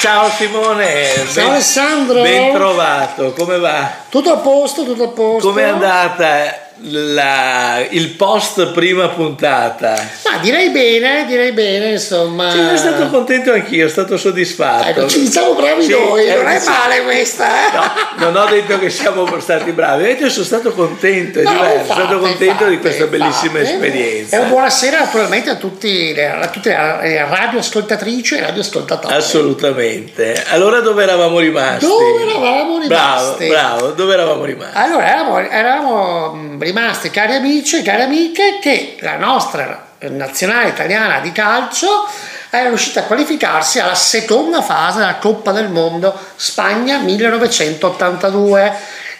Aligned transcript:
Ciao 0.00 0.30
Simone, 0.30 1.06
Ciao 1.14 1.32
ben, 1.32 1.46
Alessandro. 1.50 2.22
ben 2.22 2.52
trovato, 2.52 3.32
come 3.32 3.58
va? 3.58 3.90
Tutto 4.08 4.30
a 4.30 4.36
posto, 4.36 4.84
tutto 4.84 5.04
a 5.04 5.08
posto. 5.08 5.48
Com'è 5.48 5.62
andata 5.62 6.65
la- 6.82 7.84
il 7.90 8.10
post 8.10 8.66
prima 8.72 9.08
puntata? 9.08 9.94
Ma 10.30 10.38
direi 10.40 10.70
bene, 10.70 11.24
direi 11.26 11.52
bene, 11.52 11.90
insomma. 11.92 12.50
Sono 12.50 12.76
stato 12.76 13.08
contento 13.08 13.52
anch'io, 13.52 13.88
sono 13.88 14.06
stato 14.06 14.16
soddisfatto. 14.18 14.88
Ecco, 14.88 15.08
ci 15.08 15.20
diciamo 15.20 15.54
bravi 15.54 15.82
Sì, 15.82 15.90
noi, 15.90 16.26
eh, 16.26 16.34
non 16.34 16.46
è 16.48 16.62
male 16.64 17.02
questa, 17.02 17.46
eh? 17.46 17.76
No, 18.18 18.30
non 18.30 18.36
ho 18.36 18.48
detto 18.50 18.78
che 18.78 18.90
siamo 18.90 19.26
stati 19.40 19.72
bravi, 19.72 20.04
detto 20.04 20.28
sono 20.28 20.44
stato 20.44 20.72
contento, 20.72 21.40
No, 21.42 21.50
infatti, 21.50 21.86
sono 21.86 22.00
stato 22.04 22.18
contento 22.18 22.44
di 22.66 22.74
infatti, 22.74 22.78
questa 22.78 23.06
bellissima 23.06 23.58
infatti. 23.58 23.74
esperienza. 23.74 24.36
E 24.40 24.44
buonasera 24.48 24.98
naturalmente 24.98 25.50
a, 25.50 25.54
tutti 25.56 26.14
a 26.18 26.48
tutte 26.48 26.70
le 26.70 27.26
radioascoltatrici 27.28 28.34
e 28.36 28.40
radioascoltatori. 28.40 29.14
Assolutamente. 29.14 30.44
Allora 30.48 30.80
dove 30.80 31.02
eravamo 31.02 31.38
rimasti? 31.38 31.86
Dove 31.86 32.22
eravamo 32.22 32.78
Bravo, 32.86 33.24
rimasti? 33.26 33.46
bravo, 33.48 33.86
dove 33.90 34.12
eravamo 34.12 34.44
rimasti? 34.44 34.76
Allora, 34.76 35.06
eravamo, 35.08 35.38
eravamo, 35.38 36.56
mh, 36.66 36.72
rimasti 36.72 37.10
cari 37.10 37.34
amici 37.34 37.78
e 37.78 37.82
cari 37.82 38.02
amiche 38.02 38.58
che 38.60 38.96
la 39.00 39.16
nostra 39.16 39.86
nazionale 40.00 40.68
italiana 40.70 41.20
di 41.20 41.30
calcio 41.32 42.08
era 42.50 42.68
riuscita 42.68 43.00
a 43.00 43.02
qualificarsi 43.04 43.78
alla 43.78 43.94
seconda 43.94 44.62
fase 44.62 44.98
della 44.98 45.16
Coppa 45.16 45.52
del 45.52 45.68
Mondo 45.68 46.18
Spagna 46.36 46.98
1982. 46.98 48.72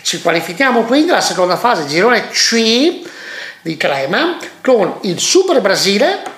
Ci 0.02 0.20
qualifichiamo 0.20 0.82
quindi 0.82 1.10
alla 1.10 1.20
seconda 1.20 1.56
fase, 1.56 1.86
girone 1.86 2.28
C 2.28 3.02
di 3.62 3.76
Crema, 3.76 4.38
con 4.62 4.98
il 5.02 5.18
Super 5.18 5.60
Brasile 5.60 6.34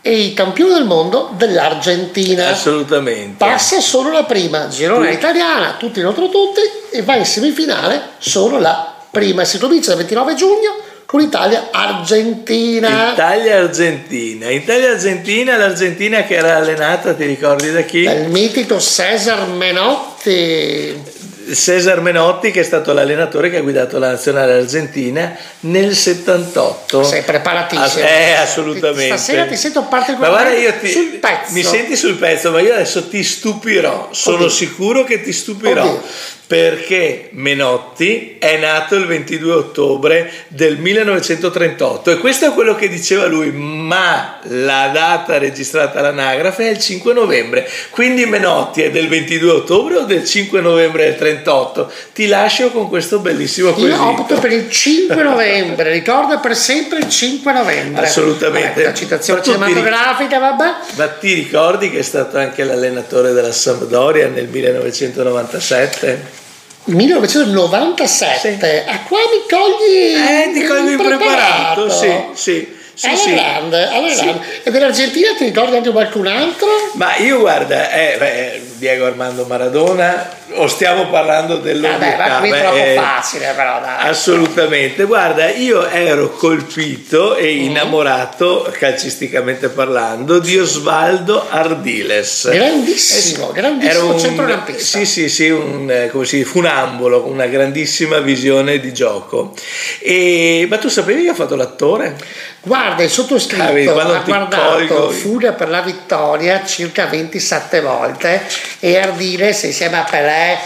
e 0.00 0.12
i 0.12 0.34
campioni 0.34 0.74
del 0.74 0.84
mondo 0.84 1.32
dell'Argentina. 1.36 2.48
Assolutamente. 2.50 3.44
Passa 3.44 3.80
solo 3.80 4.12
la 4.12 4.22
prima, 4.22 4.68
girone 4.68 5.10
italiana, 5.10 5.74
tutti 5.76 6.00
contro 6.00 6.28
tutti, 6.28 6.60
e 6.90 7.02
va 7.02 7.16
in 7.16 7.26
semifinale 7.26 8.10
solo 8.18 8.58
la 8.60 8.97
prima. 9.18 9.44
Si 9.44 9.58
comincia 9.58 9.90
il 9.90 9.96
29 9.98 10.34
giugno 10.34 10.76
con 11.04 11.20
Italia-Argentina. 11.20 13.12
Italia-Argentina. 13.12 14.48
Italia-Argentina, 14.48 15.56
l'Argentina 15.56 16.22
che 16.22 16.34
era 16.36 16.56
allenata, 16.56 17.14
ti 17.14 17.24
ricordi 17.26 17.72
da 17.72 17.82
chi? 17.82 18.04
Dal 18.04 18.30
mitico 18.30 18.78
Cesar 18.78 19.48
Menotti. 19.48 21.16
Cesar 21.52 22.00
Menotti 22.00 22.50
che 22.50 22.60
è 22.60 22.62
stato 22.62 22.92
l'allenatore 22.92 23.50
che 23.50 23.56
ha 23.56 23.62
guidato 23.62 23.98
la 23.98 24.10
nazionale 24.10 24.52
argentina 24.52 25.34
nel 25.60 25.94
78. 25.94 27.02
Sei 27.02 27.22
preparatissimo. 27.22 28.06
Eh, 28.06 28.32
assolutamente. 28.34 29.16
Stasera 29.16 29.46
ti 29.46 29.56
sento 29.56 29.82
particolarmente 29.82 30.60
io 30.60 30.72
ti, 30.80 30.90
sul 30.90 31.18
pezzo. 31.20 31.52
mi 31.52 31.62
senti 31.62 31.96
sul 31.96 32.14
pezzo, 32.14 32.50
ma 32.50 32.60
io 32.60 32.74
adesso 32.74 33.08
ti 33.08 33.22
stupirò, 33.24 34.08
sono 34.12 34.36
Oddio. 34.36 34.48
sicuro 34.48 35.04
che 35.04 35.22
ti 35.22 35.32
stupirò. 35.32 35.82
Oddio. 35.84 36.36
Perché 36.48 37.28
Menotti 37.32 38.36
è 38.38 38.56
nato 38.56 38.94
il 38.94 39.04
22 39.04 39.52
ottobre 39.52 40.32
del 40.48 40.78
1938 40.78 42.12
e 42.12 42.16
questo 42.16 42.46
è 42.46 42.52
quello 42.54 42.74
che 42.74 42.88
diceva 42.88 43.26
lui, 43.26 43.50
ma 43.50 44.38
la 44.44 44.88
data 44.90 45.36
registrata 45.36 45.98
all'anagrafe 45.98 46.68
è 46.68 46.70
il 46.70 46.78
5 46.78 47.12
novembre, 47.12 47.68
quindi 47.90 48.24
Menotti 48.24 48.80
è 48.80 48.90
del 48.90 49.08
22 49.08 49.50
ottobre 49.50 49.96
o 49.96 50.04
del 50.04 50.24
5 50.24 50.62
novembre 50.62 51.04
del 51.04 51.16
38? 51.16 51.92
Ti 52.14 52.26
lascio 52.28 52.70
con 52.70 52.88
questo 52.88 53.18
bellissimo 53.18 53.68
Io 53.68 53.74
quesito. 53.74 54.02
opto 54.08 54.38
per 54.38 54.52
il 54.52 54.70
5 54.70 55.22
novembre, 55.22 55.47
ricorda 55.90 56.38
per 56.38 56.56
sempre 56.56 56.98
il 56.98 57.08
5 57.08 57.52
novembre. 57.52 58.04
Assolutamente. 58.04 58.68
Vabbè, 58.74 58.84
la 58.84 58.94
citazione 58.94 59.42
cinematografica, 59.42 60.38
vabbè. 60.38 60.70
Ma 60.94 61.08
ti 61.08 61.32
ricordi 61.34 61.90
che 61.90 61.98
è 61.98 62.02
stato 62.02 62.38
anche 62.38 62.64
l'allenatore 62.64 63.32
della 63.32 63.52
Sampdoria 63.52 64.28
nel 64.28 64.48
1997? 64.48 66.36
1997, 66.84 68.84
a 68.86 69.00
qua 69.06 69.18
mi 69.18 69.42
cogli 69.48 70.14
Eh, 70.14 70.50
ti 70.54 70.64
cogli 70.64 70.92
impreparato, 70.92 71.90
sì, 71.90 72.10
sì, 72.32 72.76
sì, 72.94 73.06
alla 73.06 73.16
sì. 73.16 73.34
grande, 73.34 73.88
alla 73.88 74.08
Sì. 74.08 74.22
grande. 74.24 74.46
E 74.62 74.70
dell'Argentina 74.70 75.34
ti 75.36 75.44
ricordi 75.44 75.76
anche 75.76 75.90
qualcun 75.90 76.26
altro? 76.26 76.66
Ma 76.94 77.14
io 77.18 77.40
guarda, 77.40 77.92
eh, 77.92 78.16
beh, 78.18 78.62
Diego 78.78 79.06
Armando 79.06 79.44
Maradona, 79.44 80.28
o 80.54 80.66
stiamo 80.68 81.08
parlando 81.10 81.56
dell'onda? 81.56 81.98
Vabbè, 81.98 82.16
ma 82.16 82.38
qui 82.38 82.50
è 82.50 82.60
troppo 82.60 82.76
eh, 82.76 82.94
facile 82.94 83.52
però, 83.56 83.80
dai. 83.80 84.08
Assolutamente, 84.08 85.04
guarda, 85.04 85.50
io 85.50 85.86
ero 85.88 86.30
colpito 86.30 87.34
e 87.36 87.54
Mm. 87.54 87.62
innamorato, 87.64 88.72
calcisticamente 88.78 89.68
parlando, 89.68 90.38
di 90.38 90.56
Osvaldo 90.58 91.44
Ardiles. 91.50 92.48
Grandissimo, 92.50 93.50
grandissimo 93.52 94.04
Era 94.04 94.12
un- 94.14 94.18
centrocampista. 94.20 94.98
Sì, 94.98 95.06
sì, 95.06 95.28
sì, 95.28 95.50
un, 95.50 95.90
eh, 95.90 96.08
come 96.10 96.24
si 96.24 96.44
funambolo, 96.44 97.22
con 97.22 97.32
una 97.32 97.46
grandissima 97.46 98.18
visione 98.20 98.78
di 98.78 98.92
gioco. 98.94 99.52
E, 100.00 100.66
ma 100.70 100.78
tu 100.78 100.88
sapevi 100.88 101.24
che 101.24 101.30
ha 101.30 101.34
fatto 101.34 101.56
l'attore? 101.56 102.16
Guarda, 102.60 103.02
il 103.02 103.10
sottoscritto 103.10 103.62
Ah, 103.98 104.16
ha 104.16 104.20
guardato 104.22 104.62
colgo- 104.86 105.10
Furia 105.10 105.52
per 105.52 105.68
la 105.68 105.80
vittoria 105.80 106.64
circa 106.64 107.06
27 107.06 107.80
volte 107.80 108.42
e 108.80 108.98
Ardiles 108.98 109.62
insieme 109.62 109.98
a 109.98 110.04
Pelé 110.04 110.58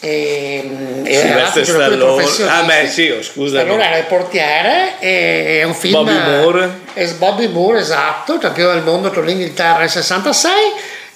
e, 0.00 0.70
e 1.04 1.62
giocatori 1.62 1.64
Stallone. 1.64 2.24
Ah, 2.46 2.62
beh, 2.62 2.88
sì, 2.88 3.08
oh. 3.08 3.22
Stallone 3.22 3.86
era 3.86 3.96
il 3.96 4.04
portiere 4.04 4.94
e 5.00 5.60
è 5.60 5.62
un 5.64 5.74
film 5.74 5.92
Bobby 5.92 6.18
Moore. 6.18 6.70
è 6.92 7.06
Bobby 7.14 7.48
Moore, 7.48 7.80
esatto, 7.80 8.38
campione 8.38 8.74
del 8.74 8.84
mondo 8.84 9.10
con 9.10 9.24
l'Inghilterra 9.24 9.80
nel 9.80 9.90
66 9.90 10.52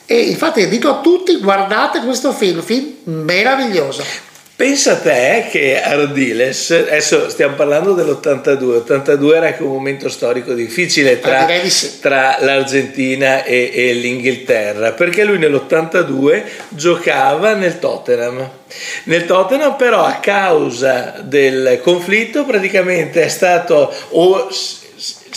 e 0.07 0.21
infatti 0.23 0.69
dico 0.69 0.89
a 0.89 1.01
tutti 1.01 1.39
guardate 1.39 2.01
questo 2.01 2.33
film, 2.33 2.61
film 2.63 2.93
meraviglioso. 3.05 4.31
Pensa 4.63 4.93
a 4.93 4.97
te 4.99 5.49
che 5.51 5.83
Ardiles, 5.83 6.71
adesso 6.71 7.29
stiamo 7.29 7.57
parlando 7.57 7.95
dell'82, 7.95 8.63
82 8.63 9.37
era 9.37 9.47
anche 9.47 9.65
un 9.65 9.73
momento 9.73 10.09
storico 10.09 10.53
difficile 10.53 11.19
tra, 11.19 11.47
Ah, 11.47 11.49
tra 12.01 12.37
l'Argentina 12.39 13.43
e, 13.43 13.73
e 13.75 13.93
l'Inghilterra, 13.95 14.93
perché 14.93 15.25
lui 15.25 15.39
nell'82 15.39 16.45
giocava 16.69 17.55
nel 17.55 17.81
Tottenham. 17.81 18.49
Nel 19.07 19.27
Tottenham 19.27 19.75
però 19.75 20.05
a 20.05 20.21
causa 20.21 21.17
del 21.25 21.81
conflitto 21.83 22.45
praticamente 22.45 23.25
è 23.25 23.29
stato 23.29 23.93
o 24.11 24.49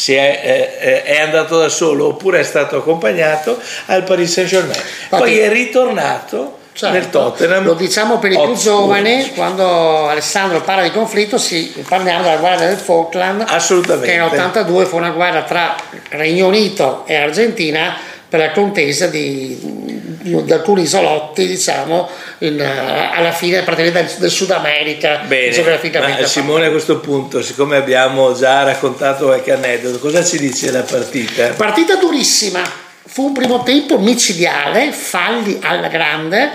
è, 0.06 0.72
eh, 0.80 1.04
è 1.04 1.20
andato 1.20 1.58
da 1.58 1.70
solo 1.70 2.10
oppure 2.10 2.42
è 2.42 2.44
stato 2.44 2.78
accompagnato 2.78 3.60
al 3.88 4.04
Paris 4.04 4.34
Saint 4.34 4.50
Germain. 4.52 4.80
Poi 5.10 5.40
è 5.40 5.50
ritornato 5.50 6.60
Certo, 6.76 6.94
nel 6.94 7.10
Tottenham. 7.10 7.64
Lo 7.64 7.74
diciamo 7.74 8.20
per 8.20 8.34
i 8.34 8.38
più 8.38 8.54
giovani, 8.54 9.32
quando 9.34 10.10
Alessandro 10.10 10.60
parla 10.62 10.84
di 10.84 10.92
conflitto, 10.92 11.38
si 11.38 11.74
parliamo 11.88 12.24
della 12.24 12.36
guerra 12.36 12.66
del 12.66 12.76
Falkland, 12.76 13.46
Assolutamente. 13.48 14.12
che 14.12 14.18
nell'82 14.18 14.86
fu 14.86 14.98
una 14.98 15.12
guerra 15.12 15.44
tra 15.44 15.74
Regno 16.10 16.48
Unito 16.48 17.06
e 17.06 17.16
Argentina 17.16 17.96
per 18.28 18.40
la 18.40 18.52
contesa 18.52 19.08
di, 19.08 19.58
di- 19.62 20.52
alcuni 20.52 20.82
isolotti, 20.82 21.48
diciamo, 21.48 22.10
in, 22.40 22.60
alla 22.60 23.32
fine 23.32 23.62
praticamente 23.62 24.16
del, 24.18 24.30
Sud 24.30 24.52
America, 24.52 25.22
Bene, 25.26 25.52
geograficamente. 25.54 26.22
ma 26.22 26.28
Simone 26.28 26.66
a 26.66 26.72
questo 26.72 27.00
punto, 27.00 27.42
siccome 27.42 27.78
abbiamo 27.78 28.34
già 28.36 28.64
raccontato 28.64 29.28
qualche 29.28 29.54
aneddoto, 29.54 29.98
cosa 30.00 30.26
ci 30.26 30.38
dice 30.38 30.72
la 30.72 30.82
partita? 30.82 31.48
Partita 31.56 31.96
durissima, 31.96 32.62
fu 33.16 33.28
un 33.28 33.32
primo 33.32 33.64
tempo 33.64 33.98
micidiale, 33.98 34.92
falli 34.92 35.60
alla 35.62 35.88
grande. 35.88 36.52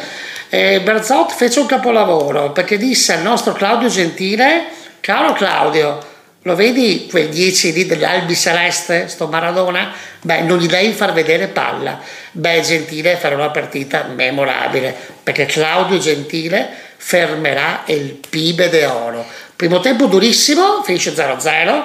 Eh, 0.50 0.82
Berzot 0.82 1.32
fece 1.32 1.58
un 1.60 1.64
capolavoro 1.64 2.52
perché 2.52 2.76
disse 2.76 3.14
al 3.14 3.22
nostro 3.22 3.54
Claudio 3.54 3.88
Gentile: 3.88 4.64
Caro 5.00 5.32
Claudio, 5.32 5.98
lo 6.42 6.54
vedi 6.54 7.06
quei 7.08 7.30
10 7.30 7.72
lì 7.72 7.86
degli 7.86 8.04
Albi 8.04 8.36
Celeste, 8.36 9.08
sto 9.08 9.26
Maradona? 9.28 9.90
Beh, 10.20 10.42
non 10.42 10.58
gli 10.58 10.66
devi 10.66 10.92
far 10.92 11.14
vedere 11.14 11.46
palla. 11.46 11.98
Beh, 12.32 12.60
Gentile 12.60 13.16
farà 13.16 13.36
una 13.36 13.48
partita 13.48 14.10
memorabile 14.14 14.94
perché 15.22 15.46
Claudio 15.46 15.96
Gentile 15.96 16.68
fermerà 16.98 17.84
il 17.86 18.20
PIB 18.28 18.68
de 18.68 18.84
oro. 18.84 19.24
Primo 19.56 19.80
tempo 19.80 20.04
durissimo, 20.04 20.82
finisce 20.82 21.14
0-0, 21.14 21.84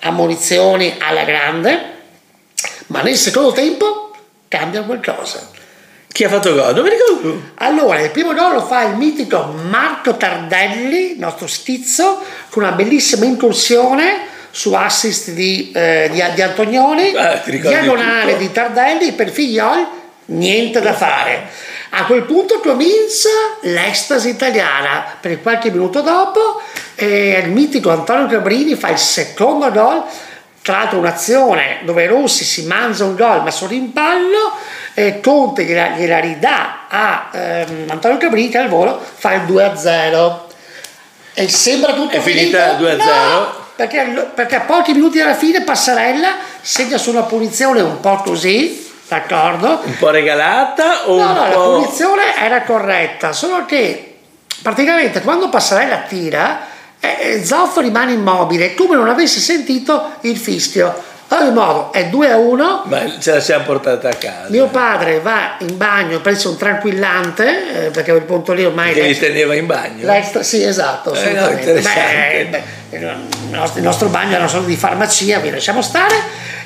ammonizioni 0.00 0.94
alla 1.00 1.24
grande 1.24 1.92
ma 2.88 3.02
nel 3.02 3.16
secondo 3.16 3.52
tempo 3.52 4.05
cambia 4.48 4.82
qualcosa. 4.82 5.48
Chi 6.12 6.24
ha 6.24 6.28
fatto 6.28 6.54
gol? 6.54 6.74
Ricordo 6.74 7.16
più. 7.20 7.42
Allora, 7.56 8.00
il 8.00 8.10
primo 8.10 8.32
gol 8.32 8.54
lo 8.54 8.62
fa 8.62 8.84
il 8.84 8.96
mitico 8.96 9.54
Marco 9.68 10.16
Tardelli, 10.16 11.16
nostro 11.18 11.46
stizzo, 11.46 12.22
con 12.48 12.62
una 12.62 12.72
bellissima 12.72 13.26
incursione 13.26 14.34
su 14.50 14.72
assist 14.72 15.32
di, 15.32 15.70
eh, 15.74 16.08
di, 16.10 16.22
di 16.34 16.42
Antonioni, 16.42 17.14
Ah, 17.14 17.42
diagonale 17.44 18.38
di 18.38 18.50
Tardelli, 18.50 19.12
per 19.12 19.28
Figliol 19.28 19.86
niente 20.26 20.80
da 20.80 20.94
fare. 20.94 21.48
A 21.90 22.06
quel 22.06 22.22
punto 22.22 22.60
comincia 22.60 23.28
l'estasi 23.62 24.30
italiana, 24.30 25.04
per 25.20 25.42
qualche 25.42 25.70
minuto 25.70 26.00
dopo 26.00 26.62
eh, 26.94 27.42
il 27.44 27.50
mitico 27.50 27.90
Antonio 27.90 28.26
Cabrini 28.26 28.74
fa 28.74 28.88
il 28.88 28.98
secondo 28.98 29.70
gol 29.70 30.02
tra 30.66 30.78
l'altro 30.78 30.98
un'azione 30.98 31.78
dove 31.84 32.08
Rossi 32.08 32.44
si 32.44 32.66
mangia 32.66 33.04
un 33.04 33.14
gol 33.14 33.44
ma 33.44 33.52
sul 33.52 33.68
rimpallo 33.68 34.52
eh, 34.94 35.20
Conte 35.20 35.62
gliela, 35.62 35.90
gliela, 35.90 36.18
ridà 36.18 36.88
a 36.88 37.28
ehm, 37.30 37.84
Antonio 37.88 38.16
Cabrita 38.16 38.62
al 38.62 38.68
volo 38.68 39.00
fa 39.00 39.34
il 39.34 39.42
2-0 39.42 40.38
e 41.34 41.48
sembra 41.48 41.92
tutto 41.92 42.16
è 42.16 42.18
finita 42.18 42.76
2-0 42.80 42.96
no, 42.96 43.54
perché, 43.76 44.28
perché, 44.34 44.56
a 44.56 44.60
pochi 44.62 44.92
minuti 44.92 45.20
alla 45.20 45.36
fine 45.36 45.62
Passarella 45.62 46.34
segna 46.60 46.98
su 46.98 47.10
una 47.10 47.22
punizione 47.22 47.80
un 47.80 48.00
po' 48.00 48.16
così 48.24 48.90
d'accordo? 49.06 49.82
Un 49.84 49.96
po' 49.98 50.10
regalata 50.10 51.06
o 51.06 51.16
no 51.16 51.32
no 51.32 51.48
po'... 51.48 51.48
la 51.48 51.78
punizione 51.78 52.36
era 52.42 52.62
corretta 52.62 53.32
solo 53.32 53.64
che 53.66 54.16
praticamente 54.62 55.20
quando 55.20 55.48
Passarella 55.48 55.98
tira 56.08 56.74
eh, 57.18 57.44
Zoff 57.44 57.78
rimane 57.78 58.12
immobile 58.12 58.74
come 58.74 58.96
non 58.96 59.08
avesse 59.08 59.40
sentito 59.40 60.12
il 60.22 60.36
fischio. 60.36 61.14
Ad 61.28 61.42
ogni 61.42 61.52
modo 61.54 61.92
è 61.92 62.06
2 62.06 62.30
a 62.30 62.36
1. 62.36 62.82
Ma 62.86 63.18
ce 63.18 63.32
la 63.32 63.40
siamo 63.40 63.64
portata 63.64 64.08
a 64.08 64.14
casa. 64.14 64.46
Mio 64.48 64.68
padre 64.68 65.18
va 65.18 65.56
in 65.58 65.76
bagno, 65.76 66.20
prese 66.20 66.46
un 66.46 66.56
tranquillante, 66.56 67.86
eh, 67.86 67.90
perché 67.90 68.10
a 68.10 68.14
quel 68.14 68.26
punto 68.26 68.52
lì 68.52 68.64
ormai. 68.64 68.92
Che 68.92 69.02
li 69.02 69.18
teneva 69.18 69.56
in 69.56 69.66
bagno? 69.66 70.06
L'extra, 70.06 70.44
sì, 70.44 70.62
esatto. 70.62 71.12
Eh, 71.14 71.32
no, 71.32 71.48
beh, 71.48 72.46
beh, 72.48 72.62
il, 72.90 73.16
nostro, 73.50 73.78
il 73.78 73.84
nostro 73.84 74.08
bagno 74.08 74.36
era 74.36 74.46
solo 74.46 74.66
di 74.66 74.76
farmacia, 74.76 75.40
vi 75.40 75.50
lasciamo 75.50 75.82
stare. 75.82 76.14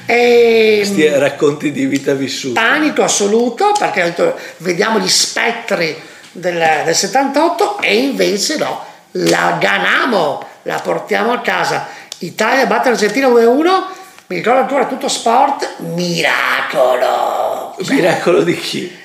E, 0.05 0.75
Questi 0.77 1.09
racconti 1.09 1.73
di 1.73 1.87
vita 1.87 2.13
vissuta. 2.13 2.61
Panico 2.61 3.03
assoluto, 3.03 3.73
perché 3.79 4.15
vediamo 4.59 4.99
gli 4.99 5.09
spettri 5.09 5.97
del, 6.33 6.83
del 6.85 6.95
78 6.95 7.79
e 7.81 7.97
invece 7.97 8.59
no 8.59 8.89
la 9.13 9.57
ganamo, 9.61 10.45
la 10.63 10.79
portiamo 10.81 11.33
a 11.33 11.41
casa. 11.41 11.87
Italia 12.19 12.67
batte 12.67 12.91
l'Argentina 12.91 13.29
2-1, 13.29 13.83
mi 14.27 14.37
ricordo 14.37 14.61
ancora 14.61 14.87
tutto 14.87 15.09
sport, 15.09 15.77
miracolo. 15.79 17.75
Miracolo 17.89 18.43
di 18.43 18.57
chi? 18.57 18.99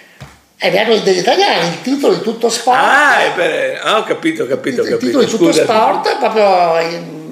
È 0.58 0.70
miracolo 0.70 1.00
degli 1.00 1.18
italiani, 1.18 1.68
il 1.68 1.82
titolo 1.82 2.14
di 2.16 2.22
tutto 2.22 2.50
sport. 2.50 2.78
Ah, 2.80 3.24
è 3.24 3.32
per... 3.34 3.82
ah 3.84 4.00
ho 4.00 4.04
capito, 4.04 4.44
ho 4.44 4.48
capito, 4.48 4.82
il, 4.82 4.88
ho 4.88 4.92
capito. 4.92 4.94
Il 4.94 5.00
titolo 5.00 5.24
di 5.24 5.30
tutto 5.30 5.52
sport 5.52 6.08
è 6.10 6.18
proprio... 6.18 7.24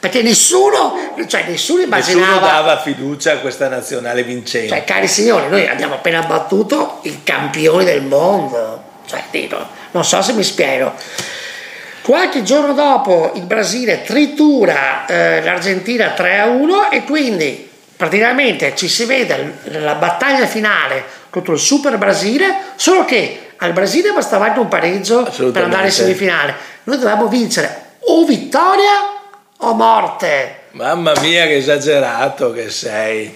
Perché 0.00 0.22
nessuno, 0.22 1.14
cioè 1.26 1.44
nessuno 1.46 1.82
immaginava... 1.82 2.26
Nessuno 2.26 2.46
dava 2.46 2.78
fiducia 2.78 3.32
a 3.32 3.36
questa 3.36 3.68
nazionale 3.68 4.22
vincente. 4.22 4.68
Cioè, 4.68 4.84
cari 4.84 5.08
signori, 5.08 5.48
noi 5.48 5.66
abbiamo 5.66 5.94
appena 5.94 6.22
battuto 6.22 7.00
i 7.02 7.22
campioni 7.22 7.84
del 7.84 8.02
mondo. 8.02 8.82
Cioè, 9.06 9.24
dico, 9.30 9.58
non 9.90 10.04
so 10.04 10.22
se 10.22 10.32
mi 10.32 10.42
spiego. 10.42 10.94
Qualche 12.10 12.42
giorno 12.42 12.72
dopo 12.72 13.30
il 13.36 13.44
Brasile 13.44 14.02
tritura 14.02 15.06
eh, 15.06 15.44
l'Argentina 15.44 16.08
3 16.08 16.40
a 16.40 16.46
1 16.46 16.90
e 16.90 17.04
quindi 17.04 17.70
praticamente 17.96 18.74
ci 18.74 18.88
si 18.88 19.04
vede 19.04 19.58
la 19.78 19.94
battaglia 19.94 20.44
finale 20.46 21.04
contro 21.30 21.52
il 21.52 21.60
Super 21.60 21.98
Brasile, 21.98 22.52
solo 22.74 23.04
che 23.04 23.52
al 23.58 23.72
Brasile 23.72 24.10
bastava 24.10 24.46
anche 24.46 24.58
un 24.58 24.66
pareggio 24.66 25.22
per 25.52 25.62
andare 25.62 25.84
in 25.86 25.92
semifinale. 25.92 26.54
Noi 26.82 26.96
dovevamo 26.98 27.28
vincere 27.28 27.82
o 28.00 28.24
vittoria 28.24 29.20
o 29.58 29.72
morte. 29.74 30.62
Mamma 30.72 31.12
mia 31.20 31.46
che 31.46 31.58
esagerato 31.58 32.50
che 32.50 32.70
sei. 32.70 33.32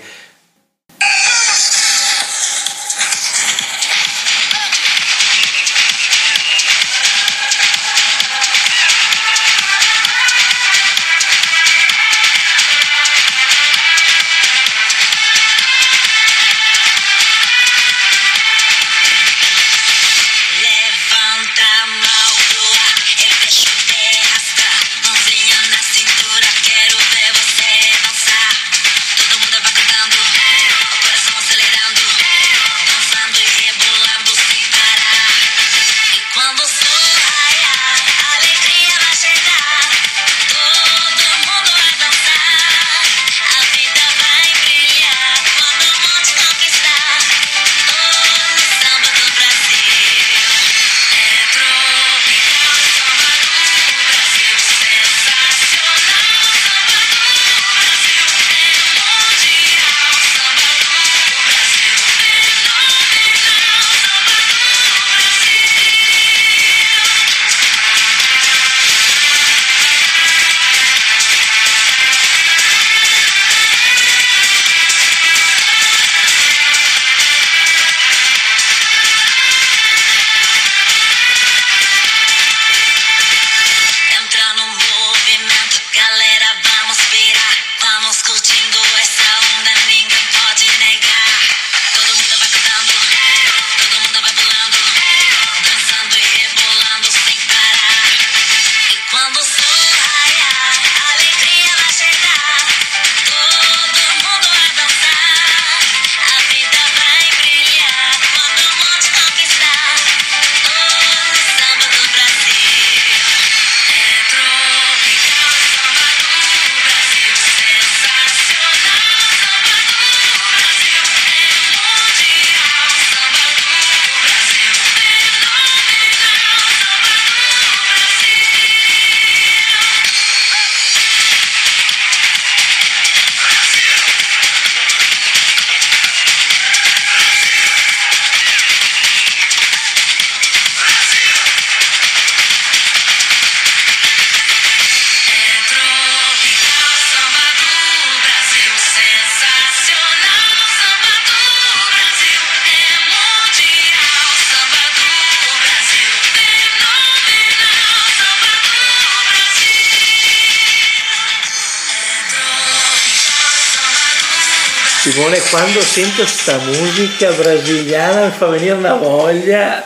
Simone, 165.05 165.39
quando 165.51 165.83
sento 165.83 166.25
sta 166.25 166.57
musica 166.65 167.31
brasiliana 167.33 168.25
mi 168.25 168.31
fa 168.31 168.47
venire 168.47 168.73
una 168.73 168.95
voglia. 168.95 169.85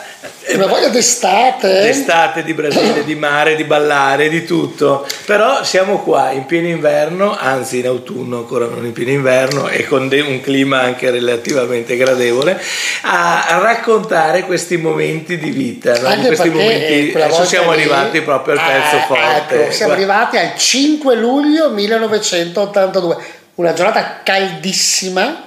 Una 0.55 0.67
voglia 0.67 0.91
d'estate. 0.91 1.69
D'estate, 1.69 2.45
di 2.45 2.55
Brasile, 2.55 3.03
di 3.03 3.17
mare, 3.17 3.57
di 3.57 3.65
ballare, 3.65 4.29
di 4.29 4.45
tutto. 4.45 5.05
Però 5.27 5.65
siamo 5.65 6.03
qua 6.03 6.31
in 6.31 6.47
pieno 6.47 6.69
inverno, 6.69 7.37
anzi 7.37 7.81
in 7.81 7.89
autunno, 7.89 8.37
ancora 8.37 8.67
non 8.67 8.85
in 8.85 8.93
pieno 8.93 9.11
inverno, 9.11 9.67
e 9.69 9.85
con 9.89 10.09
un 10.09 10.41
clima 10.41 10.83
anche 10.83 11.11
relativamente 11.11 11.97
gradevole, 11.97 12.57
a, 13.03 13.49
a 13.49 13.59
raccontare 13.59 14.45
questi 14.45 14.77
momenti 14.77 15.37
di 15.37 15.51
vita. 15.51 15.99
No? 15.99 16.27
questi 16.27 16.49
momenti, 16.49 17.13
adesso 17.17 17.45
siamo 17.45 17.73
lì, 17.73 17.81
arrivati 17.81 18.23
proprio 18.23 18.55
al 18.55 18.61
pezzo 18.61 18.97
ah, 18.97 19.01
forte. 19.01 19.63
Ecco, 19.65 19.73
siamo 19.73 19.93
arrivati 19.95 20.37
al 20.37 20.57
5 20.57 21.17
luglio 21.17 21.71
1982 21.71 23.38
una 23.59 23.73
giornata 23.73 24.21
caldissima 24.23 25.47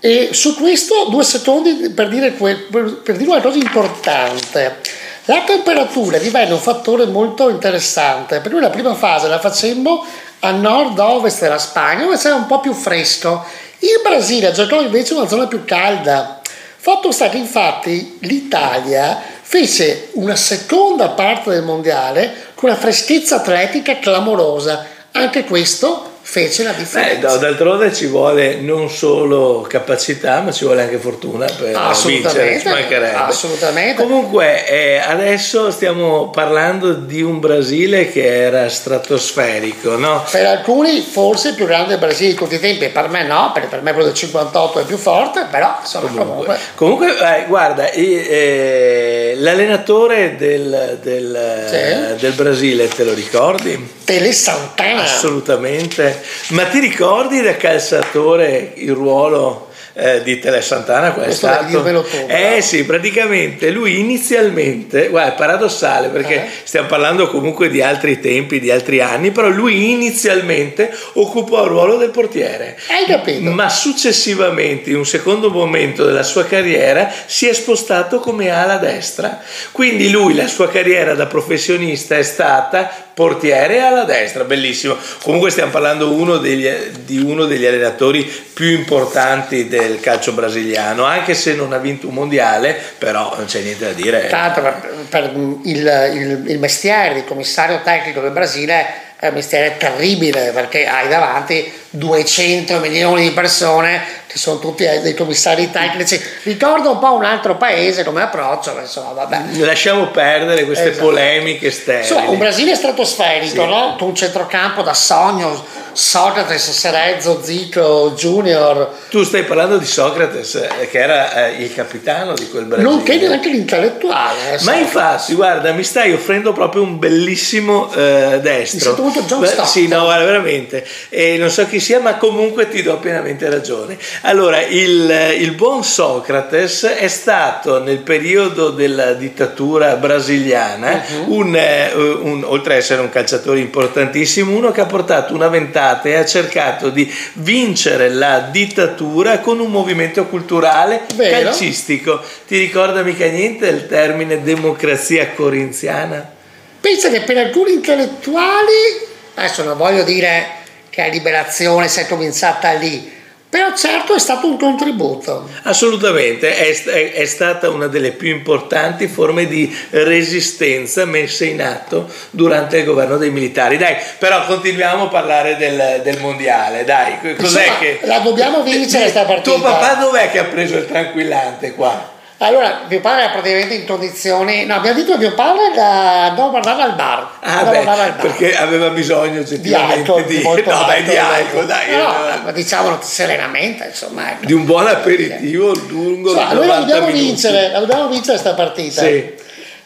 e 0.00 0.30
su 0.32 0.54
questo 0.56 1.06
due 1.10 1.24
secondi 1.24 1.90
per 1.90 2.08
dire, 2.08 2.30
per, 2.30 3.16
dire 3.16 3.30
una 3.30 3.40
cosa 3.40 3.56
importante. 3.56 4.80
La 5.26 5.42
temperatura 5.46 6.18
divenne 6.18 6.52
un 6.52 6.58
fattore 6.58 7.06
molto 7.06 7.48
interessante, 7.48 8.40
per 8.40 8.50
cui 8.50 8.60
la 8.60 8.70
prima 8.70 8.94
fase 8.94 9.28
la 9.28 9.38
facemmo 9.38 10.04
a 10.40 10.50
nord-ovest 10.50 11.40
della 11.40 11.58
Spagna, 11.58 12.04
dove 12.04 12.18
c'era 12.18 12.34
un 12.34 12.46
po' 12.46 12.60
più 12.60 12.74
fresco. 12.74 13.44
Il 13.78 14.00
Brasile 14.02 14.52
giocò 14.52 14.80
invece 14.80 15.14
una 15.14 15.28
zona 15.28 15.46
più 15.46 15.64
calda. 15.64 16.40
Fatto 16.76 17.12
sta 17.12 17.30
che 17.30 17.38
infatti 17.38 18.18
l'Italia 18.20 19.20
fece 19.40 20.08
una 20.12 20.36
seconda 20.36 21.08
parte 21.10 21.50
del 21.50 21.62
mondiale 21.62 22.52
con 22.54 22.70
una 22.70 22.78
freschezza 22.78 23.36
atletica 23.36 23.98
clamorosa. 23.98 24.84
Anche 25.12 25.44
questo 25.44 26.12
fece 26.26 26.64
la 26.64 26.72
differenza. 26.72 27.34
Beh, 27.34 27.38
d'altronde 27.38 27.92
ci 27.92 28.06
vuole 28.06 28.56
non 28.56 28.88
solo 28.88 29.60
capacità, 29.68 30.40
ma 30.40 30.50
ci 30.52 30.64
vuole 30.64 30.82
anche 30.82 30.96
fortuna 30.96 31.44
per 31.44 31.78
vincere, 32.06 32.60
ci 32.60 32.66
mancherebbe. 32.66 33.14
Assolutamente. 33.14 34.02
Comunque, 34.02 34.66
eh, 34.66 34.96
adesso 34.96 35.70
stiamo 35.70 36.30
parlando 36.30 36.94
di 36.94 37.20
un 37.20 37.40
Brasile 37.40 38.10
che 38.10 38.24
era 38.24 38.70
stratosferico, 38.70 39.96
no? 39.96 40.24
Per 40.30 40.46
alcuni 40.46 41.02
forse 41.02 41.50
il 41.50 41.54
più 41.56 41.66
grande 41.66 41.98
Brasile 41.98 42.30
di 42.30 42.34
tutti 42.34 42.54
i 42.54 42.60
tempi, 42.60 42.88
per 42.88 43.08
me 43.10 43.24
no, 43.24 43.50
perché 43.52 43.68
per 43.68 43.82
me 43.82 43.92
quello 43.92 44.06
del 44.06 44.16
58 44.16 44.80
è 44.80 44.84
più 44.84 44.96
forte, 44.96 45.46
però 45.50 45.76
insomma 45.78 46.08
comunque. 46.08 46.58
Comunque, 46.74 47.08
eh, 47.18 47.44
guarda, 47.46 47.90
eh, 47.90 49.34
l'allenatore 49.36 50.36
del, 50.36 50.98
del, 51.02 51.66
sì. 51.68 52.20
del 52.20 52.32
Brasile, 52.32 52.88
te 52.88 53.04
lo 53.04 53.12
ricordi? 53.12 54.02
Tele 54.04 54.32
Santana. 54.32 55.02
Assolutamente 55.02 56.22
ma 56.48 56.64
ti 56.66 56.78
ricordi 56.78 57.40
da 57.40 57.56
calciatore 57.56 58.72
il 58.76 58.92
ruolo 58.92 59.72
eh, 59.94 60.22
di 60.22 60.40
Tele 60.40 60.60
Santana 60.60 61.12
qual 61.12 61.26
è 61.26 61.32
stato? 61.32 62.04
Eh 62.26 62.60
sì, 62.60 62.84
praticamente 62.84 63.70
lui 63.70 64.00
inizialmente, 64.00 65.08
guarda, 65.08 65.34
è 65.34 65.36
paradossale 65.36 66.08
perché 66.08 66.34
eh. 66.34 66.48
stiamo 66.64 66.88
parlando 66.88 67.28
comunque 67.28 67.70
di 67.70 67.80
altri 67.80 68.20
tempi, 68.20 68.58
di 68.58 68.70
altri 68.70 69.00
anni, 69.00 69.30
però 69.30 69.48
lui 69.48 69.92
inizialmente 69.92 70.92
occupò 71.14 71.64
il 71.64 71.70
ruolo 71.70 71.96
del 71.96 72.10
portiere. 72.10 72.76
Hai 72.88 73.04
capito? 73.06 73.48
Ma 73.50 73.68
successivamente, 73.68 74.90
in 74.90 74.96
un 74.96 75.06
secondo 75.06 75.50
momento 75.50 76.04
della 76.04 76.24
sua 76.24 76.44
carriera, 76.44 77.10
si 77.26 77.46
è 77.46 77.52
spostato 77.52 78.18
come 78.18 78.50
ala 78.50 78.78
destra. 78.78 79.40
Quindi 79.70 80.10
lui, 80.10 80.34
la 80.34 80.48
sua 80.48 80.68
carriera 80.68 81.14
da 81.14 81.26
professionista 81.26 82.16
è 82.16 82.22
stata 82.22 82.90
portiere 83.14 83.80
alla 83.80 84.02
destra, 84.02 84.42
bellissimo. 84.42 84.96
Comunque 85.22 85.50
stiamo 85.50 85.70
parlando 85.70 86.12
uno 86.12 86.38
degli, 86.38 86.68
di 87.04 87.18
uno 87.18 87.44
degli 87.44 87.64
allenatori 87.64 88.30
più 88.52 88.66
importanti 88.66 89.68
del 89.88 90.00
calcio 90.00 90.32
brasiliano, 90.32 91.04
anche 91.04 91.34
se 91.34 91.54
non 91.54 91.72
ha 91.72 91.78
vinto 91.78 92.08
un 92.08 92.14
mondiale, 92.14 92.76
però 92.98 93.34
non 93.36 93.46
c'è 93.46 93.60
niente 93.60 93.84
da 93.84 93.92
dire. 93.92 94.28
L'altro 94.30 94.62
per, 94.62 94.90
per 95.08 95.32
il, 95.64 96.10
il, 96.14 96.50
il 96.50 96.58
mestiere 96.58 97.14
di 97.14 97.24
commissario 97.24 97.80
tecnico 97.82 98.20
del 98.20 98.30
Brasile 98.30 99.02
è 99.16 99.28
un 99.28 99.34
mestiere 99.34 99.76
terribile 99.78 100.50
perché 100.52 100.86
hai 100.86 101.08
davanti 101.08 101.72
200 101.90 102.78
milioni 102.80 103.22
di 103.22 103.30
persone 103.30 104.02
che 104.34 104.40
sono 104.40 104.58
tutti 104.58 104.84
dei 104.84 105.14
commissari 105.14 105.70
tecnici. 105.70 106.20
Ricordo 106.42 106.90
un 106.90 106.98
po' 106.98 107.12
un 107.12 107.24
altro 107.24 107.56
paese 107.56 108.02
come 108.02 108.20
approccio, 108.20 108.74
ma 108.74 108.80
insomma, 108.80 109.12
vabbè. 109.12 109.58
Lasciamo 109.58 110.08
perdere 110.08 110.64
queste 110.64 110.90
esatto. 110.90 111.06
polemiche 111.06 111.70
sterili. 111.70 112.02
Insomma, 112.02 112.30
un 112.30 112.38
Brasile 112.38 112.74
stratosferico, 112.74 113.62
sì. 113.62 113.68
no? 113.68 113.96
Un 114.00 114.14
centrocampo 114.16 114.82
da 114.82 114.92
sogno, 114.92 115.64
Socrates, 115.92 116.68
Serezzo, 116.72 117.40
Zico, 117.44 118.14
Junior. 118.16 118.90
Tu 119.08 119.22
stai 119.22 119.44
parlando 119.44 119.76
di 119.76 119.86
Socrates, 119.86 120.56
eh, 120.56 120.88
che 120.90 120.98
era 120.98 121.46
eh, 121.46 121.62
il 121.62 121.72
capitano 121.72 122.34
di 122.34 122.50
quel 122.50 122.64
Brasile. 122.64 122.88
Nonché 122.88 123.16
neanche 123.16 123.50
l'intellettuale. 123.50 124.58
Eh, 124.58 124.64
ma 124.64 124.74
infatti, 124.74 125.34
guarda, 125.34 125.70
mi 125.70 125.84
stai 125.84 126.12
offrendo 126.12 126.52
proprio 126.52 126.82
un 126.82 126.98
bellissimo 126.98 127.88
eh, 127.94 128.40
destro. 128.42 128.96
Mi 129.00 129.12
John 129.12 129.46
Stockton. 129.46 129.66
Sì, 129.66 129.86
no, 129.86 130.08
veramente. 130.08 130.84
E 131.08 131.36
non 131.38 131.50
so 131.50 131.64
chi 131.68 131.78
sia, 131.78 132.00
ma 132.00 132.16
comunque 132.16 132.68
ti 132.68 132.82
do 132.82 132.96
pienamente 132.98 133.48
ragione. 133.48 133.96
Allora, 134.26 134.62
il, 134.62 135.34
il, 135.38 135.52
buon 135.52 135.84
Socrates 135.84 136.84
è 136.84 137.08
stato 137.08 137.82
nel 137.82 137.98
periodo 137.98 138.70
della 138.70 139.12
dittatura 139.12 139.96
brasiliana, 139.96 141.04
uh-huh. 141.06 141.34
un, 141.34 141.54
eh, 141.54 141.92
un, 141.94 142.42
oltre 142.42 142.72
ad 142.72 142.78
essere 142.80 143.02
un 143.02 143.10
calciatore 143.10 143.60
importantissimo, 143.60 144.56
uno 144.56 144.72
che 144.72 144.80
ha 144.80 144.86
portato 144.86 145.34
una 145.34 145.48
ventata 145.48 146.08
e 146.08 146.14
ha 146.14 146.24
cercato 146.24 146.88
di 146.88 147.12
vincere 147.34 148.08
la 148.08 148.48
dittatura 148.50 149.40
con 149.40 149.60
un 149.60 149.70
movimento 149.70 150.24
culturale 150.24 151.02
Vero. 151.16 151.44
calcistico. 151.44 152.22
Ti 152.46 152.56
ricorda 152.56 153.02
mica 153.02 153.26
niente 153.26 153.66
il 153.66 153.86
termine 153.86 154.42
democrazia 154.42 155.32
corinziana? 155.32 156.32
Pensa 156.80 157.10
che 157.10 157.20
per 157.20 157.36
alcuni 157.36 157.74
intellettuali, 157.74 159.02
adesso 159.34 159.62
non 159.64 159.76
voglio 159.76 160.02
dire 160.02 160.46
che 160.88 161.02
la 161.02 161.08
liberazione 161.08 161.88
sia 161.88 162.06
cominciata 162.06 162.72
lì, 162.72 163.13
però 163.54 163.72
certo 163.72 164.16
è 164.16 164.18
stato 164.18 164.48
un 164.48 164.58
contributo. 164.58 165.48
Assolutamente, 165.62 166.56
è, 166.56 166.76
è, 166.86 167.12
è, 167.12 167.24
stata 167.24 167.70
una 167.70 167.86
delle 167.86 168.10
più 168.10 168.30
importanti 168.30 169.06
forme 169.06 169.46
di 169.46 169.72
resistenza 169.90 171.04
messe 171.04 171.44
in 171.44 171.62
atto 171.62 172.10
durante 172.30 172.78
il 172.78 172.84
governo 172.84 173.16
dei 173.16 173.30
militari. 173.30 173.76
Dai, 173.76 173.94
però 174.18 174.44
continuiamo 174.46 175.04
a 175.04 175.06
parlare 175.06 175.56
del, 175.56 176.00
del 176.02 176.18
mondiale, 176.18 176.82
dai, 176.82 177.20
cos'è 177.20 177.36
Insomma, 177.38 177.78
che... 177.78 178.00
La 178.02 178.18
dobbiamo 178.18 178.64
vincere 178.64 179.02
questa 179.02 179.22
partita. 179.22 179.56
Tuo 179.56 179.62
papà 179.62 179.94
dov'è 180.00 180.32
che 180.32 180.40
ha 180.40 180.44
preso 180.46 180.76
il 180.76 180.88
tranquillante 180.88 181.74
qua? 181.74 182.13
Allora, 182.38 182.82
mio 182.88 183.00
padre 183.00 183.24
era 183.24 183.32
praticamente 183.32 183.74
in 183.74 183.86
condizioni. 183.86 184.66
No, 184.66 184.74
abbiamo 184.74 184.98
detto 184.98 185.12
che 185.12 185.18
mio 185.18 185.34
padre 185.34 185.70
da, 185.72 186.24
a 186.24 186.30
guardare 186.30 186.82
al 186.82 186.94
bar. 186.94 187.28
Ah, 187.40 187.64
beh, 187.64 187.78
al 187.78 187.84
bar. 187.84 188.16
perché 188.16 188.56
aveva 188.56 188.88
bisogno 188.88 189.40
oggettivamente 189.40 190.02
di, 190.02 190.10
alcol, 190.10 190.24
di, 190.24 190.42
molto 190.42 190.70
no, 190.70 190.84
alto, 190.84 191.10
di 191.10 191.16
alcol, 191.16 191.66
dai. 191.66 191.96
No, 191.96 192.42
no, 192.44 192.52
diciamolo 192.52 192.98
serenamente, 193.02 193.86
insomma. 193.86 194.32
Ecco. 194.32 194.46
Di 194.46 194.52
un 194.52 194.64
buon 194.64 194.86
aperitivo 194.88 195.72
lungo. 195.88 196.32
Insomma, 196.32 196.52
noi 196.54 196.66
la 196.66 196.78
dobbiamo 196.80 197.06
minuti. 197.06 197.24
vincere, 197.24 197.70
la 197.70 197.78
dobbiamo 197.78 198.08
vincere 198.08 198.38
questa 198.38 198.54
partita. 198.54 199.02
Sì. 199.02 199.32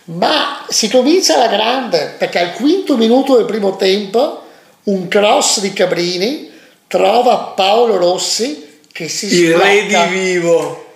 Ma 0.05 0.65
si 0.69 0.89
comincia 0.89 1.35
alla 1.35 1.49
grande, 1.49 2.15
perché 2.17 2.39
al 2.39 2.53
quinto 2.53 2.97
minuto 2.97 3.37
del 3.37 3.45
primo 3.45 3.77
tempo 3.77 4.47
un 4.85 5.07
cross 5.07 5.61
di 5.61 5.73
Cabrini 5.75 6.51
trova 6.87 7.53
Paolo 7.55 7.99
Rossi 7.99 8.81
che 8.91 9.07
si 9.07 9.27
Il 9.27 9.55
re 9.55 9.85
di 9.85 9.97
vivo 10.09 10.88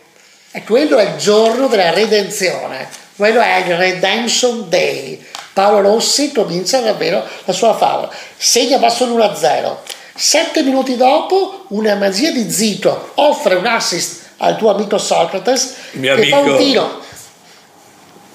e 0.52 0.62
quello 0.64 0.98
è 0.98 1.04
il 1.04 1.16
giorno 1.16 1.66
della 1.66 1.90
redenzione, 1.90 2.88
quello 3.16 3.40
è 3.40 3.64
il 3.66 3.76
Redemption 3.76 4.68
Day. 4.68 5.24
Paolo 5.52 5.80
Rossi 5.80 6.32
comincia 6.32 6.80
davvero 6.80 7.26
la 7.44 7.52
sua 7.52 7.74
favola, 7.74 8.10
segna 8.36 8.78
va 8.78 8.88
solo 8.88 9.16
1-0. 9.16 9.76
Sette 10.14 10.62
minuti 10.62 10.96
dopo, 10.96 11.64
una 11.68 11.94
magia 11.94 12.30
di 12.30 12.50
Zito 12.50 13.12
offre 13.14 13.54
un 13.54 13.66
assist 13.66 14.20
al 14.38 14.56
tuo 14.56 14.70
amico 14.70 14.98
Socrates 14.98 15.74
Mio 15.92 16.14
che 16.14 16.22
amico. 16.22 16.36
fa 16.36 16.50
un 16.50 16.56
tiro 16.56 17.00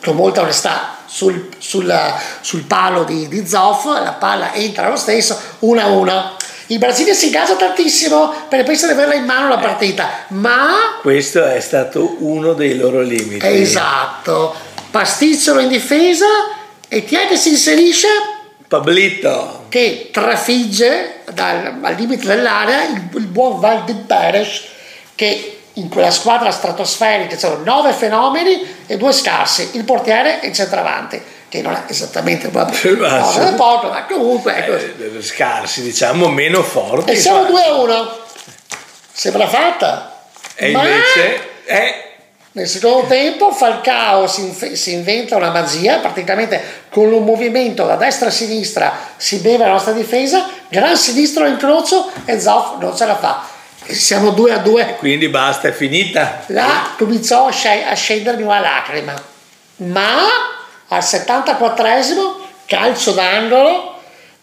con 0.03 0.15
molta 0.15 0.41
onestà 0.41 0.97
sul, 1.05 1.49
sul, 1.57 1.93
sul 2.41 2.63
palo 2.63 3.03
di, 3.03 3.27
di 3.27 3.47
Zoff, 3.47 3.85
la 3.85 4.15
palla 4.17 4.53
entra 4.53 4.89
lo 4.89 4.95
stesso 4.95 5.37
1-1 5.61 6.35
il 6.67 6.79
Brasile 6.79 7.13
si 7.13 7.29
gasa 7.29 7.55
tantissimo 7.55 8.33
perché 8.49 8.65
pensa 8.65 8.87
di 8.87 8.93
averla 8.93 9.13
in 9.13 9.23
mano 9.23 9.47
la 9.47 9.57
partita, 9.57 10.25
ma... 10.29 10.99
Questo 11.01 11.45
è 11.45 11.59
stato 11.59 12.17
uno 12.19 12.53
dei 12.53 12.75
loro 12.75 13.01
limiti. 13.01 13.45
Esatto. 13.45 14.53
Pasticciolo 14.91 15.61
in 15.61 15.69
difesa 15.69 16.25
e 16.87 17.05
chi 17.05 17.15
è 17.15 17.27
che 17.27 17.37
si 17.37 17.49
inserisce? 17.49 18.07
Pablito. 18.67 19.65
Che 19.69 20.09
trafigge 20.11 21.21
dal, 21.31 21.79
al 21.81 21.95
limite 21.95 22.25
dell'area 22.25 22.83
il, 22.83 23.09
il 23.13 23.27
buon 23.27 23.59
Valdi 23.59 23.93
Peres 24.05 24.63
che 25.15 25.59
in 25.73 25.89
quella 25.89 26.11
squadra 26.11 26.51
stratosferica 26.51 27.35
c'erano 27.35 27.63
nove 27.63 27.93
fenomeni 27.93 28.75
e 28.87 28.97
due 28.97 29.13
scarsi, 29.13 29.69
il 29.73 29.83
portiere 29.83 30.41
e 30.41 30.47
il 30.47 30.53
centravanti 30.53 31.21
che 31.49 31.61
non 31.61 31.73
è 31.73 31.83
esattamente 31.87 32.49
proprio 32.49 32.95
no, 32.97 33.53
poco, 33.55 33.87
ma 33.87 34.05
comunque 34.05 34.55
ecco. 34.55 34.75
eh, 35.17 35.21
scarsi, 35.21 35.81
diciamo 35.81 36.27
meno 36.27 36.61
forti. 36.61 37.11
E 37.11 37.15
siamo 37.15 37.45
2 37.45 37.63
a 37.63 37.73
1. 37.75 38.17
Sembra 39.11 39.47
fatta. 39.47 40.21
E 40.55 40.71
invece 40.71 41.63
è 41.65 42.07
nel 42.57 42.67
secondo 42.67 43.05
tempo 43.05 43.51
Falcao 43.51 44.25
si, 44.25 44.41
inf- 44.41 44.71
si, 44.71 44.93
inventa 44.93 45.35
una 45.35 45.51
magia, 45.51 45.99
praticamente 45.99 46.59
con 46.89 47.13
un 47.13 47.23
movimento 47.23 47.85
da 47.85 47.95
destra 47.97 48.29
a 48.29 48.31
sinistra 48.31 48.97
si 49.15 49.37
beve 49.37 49.63
la 49.65 49.73
nostra 49.73 49.93
difesa, 49.93 50.49
gran 50.67 50.97
sinistro 50.97 51.43
all'incrocio 51.43 52.09
e 52.25 52.39
Zoff 52.39 52.79
non 52.79 52.97
ce 52.97 53.05
la 53.05 53.15
fa. 53.15 53.45
Siamo 53.85 54.31
2 54.31 54.51
a 54.51 54.57
2. 54.57 54.95
Quindi 54.97 55.29
basta, 55.29 55.67
è 55.67 55.71
finita. 55.71 56.43
Là 56.47 56.95
cominciò 56.97 57.45
a 57.45 57.93
scendermi 57.93 58.41
una 58.41 58.59
lacrima. 58.59 59.13
Ma 59.75 60.25
al 60.89 60.99
74esimo 60.99 62.45
calcio 62.65 63.11
d'angolo 63.11 63.95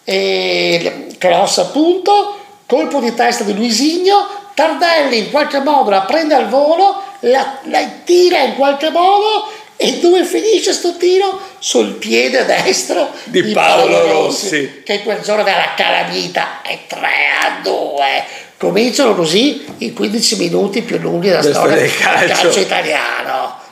e 0.05 1.07
cross 1.19 1.59
appunto 1.59 2.39
colpo 2.67 3.01
di 3.01 3.15
testa 3.15 3.45
di 3.45 3.55
Luisigno, 3.55 4.43
Tardelli 4.55 5.19
in 5.19 5.31
qualche 5.31 5.61
modo 5.61 5.91
la 5.91 6.03
prende 6.03 6.35
al 6.35 6.49
volo, 6.49 7.03
la, 7.21 7.59
la 7.65 7.81
tira 8.05 8.41
in 8.43 8.55
qualche 8.55 8.91
modo 8.91 9.49
e 9.77 9.99
dove 9.99 10.25
finisce 10.25 10.73
sto 10.73 10.97
tiro? 10.97 11.41
Sul 11.59 11.95
piede 11.95 12.45
destro 12.45 13.11
di, 13.25 13.43
di 13.43 13.53
Paolo, 13.53 13.91
Paolo 13.91 14.13
Rossi, 14.13 14.61
Rossi, 14.61 14.83
che 14.85 15.03
quel 15.03 15.21
giorno 15.21 15.43
aveva 15.43 15.59
la 15.59 15.75
calamita 15.75 16.63
e 16.63 16.81
3 16.87 16.99
a 16.99 17.61
2. 17.63 18.25
Cominciano 18.57 19.15
così 19.15 19.65
i 19.79 19.93
15 19.93 20.37
minuti 20.37 20.83
più 20.83 20.99
lunghi 20.99 21.29
della 21.29 21.43
storia 21.43 21.77
del 21.77 21.97
calcio. 21.97 22.43
calcio 22.43 22.61
italiano. 22.61 23.63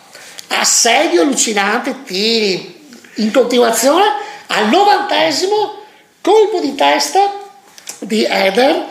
Assedio 0.58 1.22
allucinante, 1.22 2.02
tiri 2.04 2.80
in 3.16 3.32
continuazione 3.32 4.04
al 4.48 4.68
novantesimo 4.68 5.80
colpo 6.20 6.60
di 6.60 6.74
testa 6.74 7.32
di 7.98 8.24
Eder. 8.24 8.90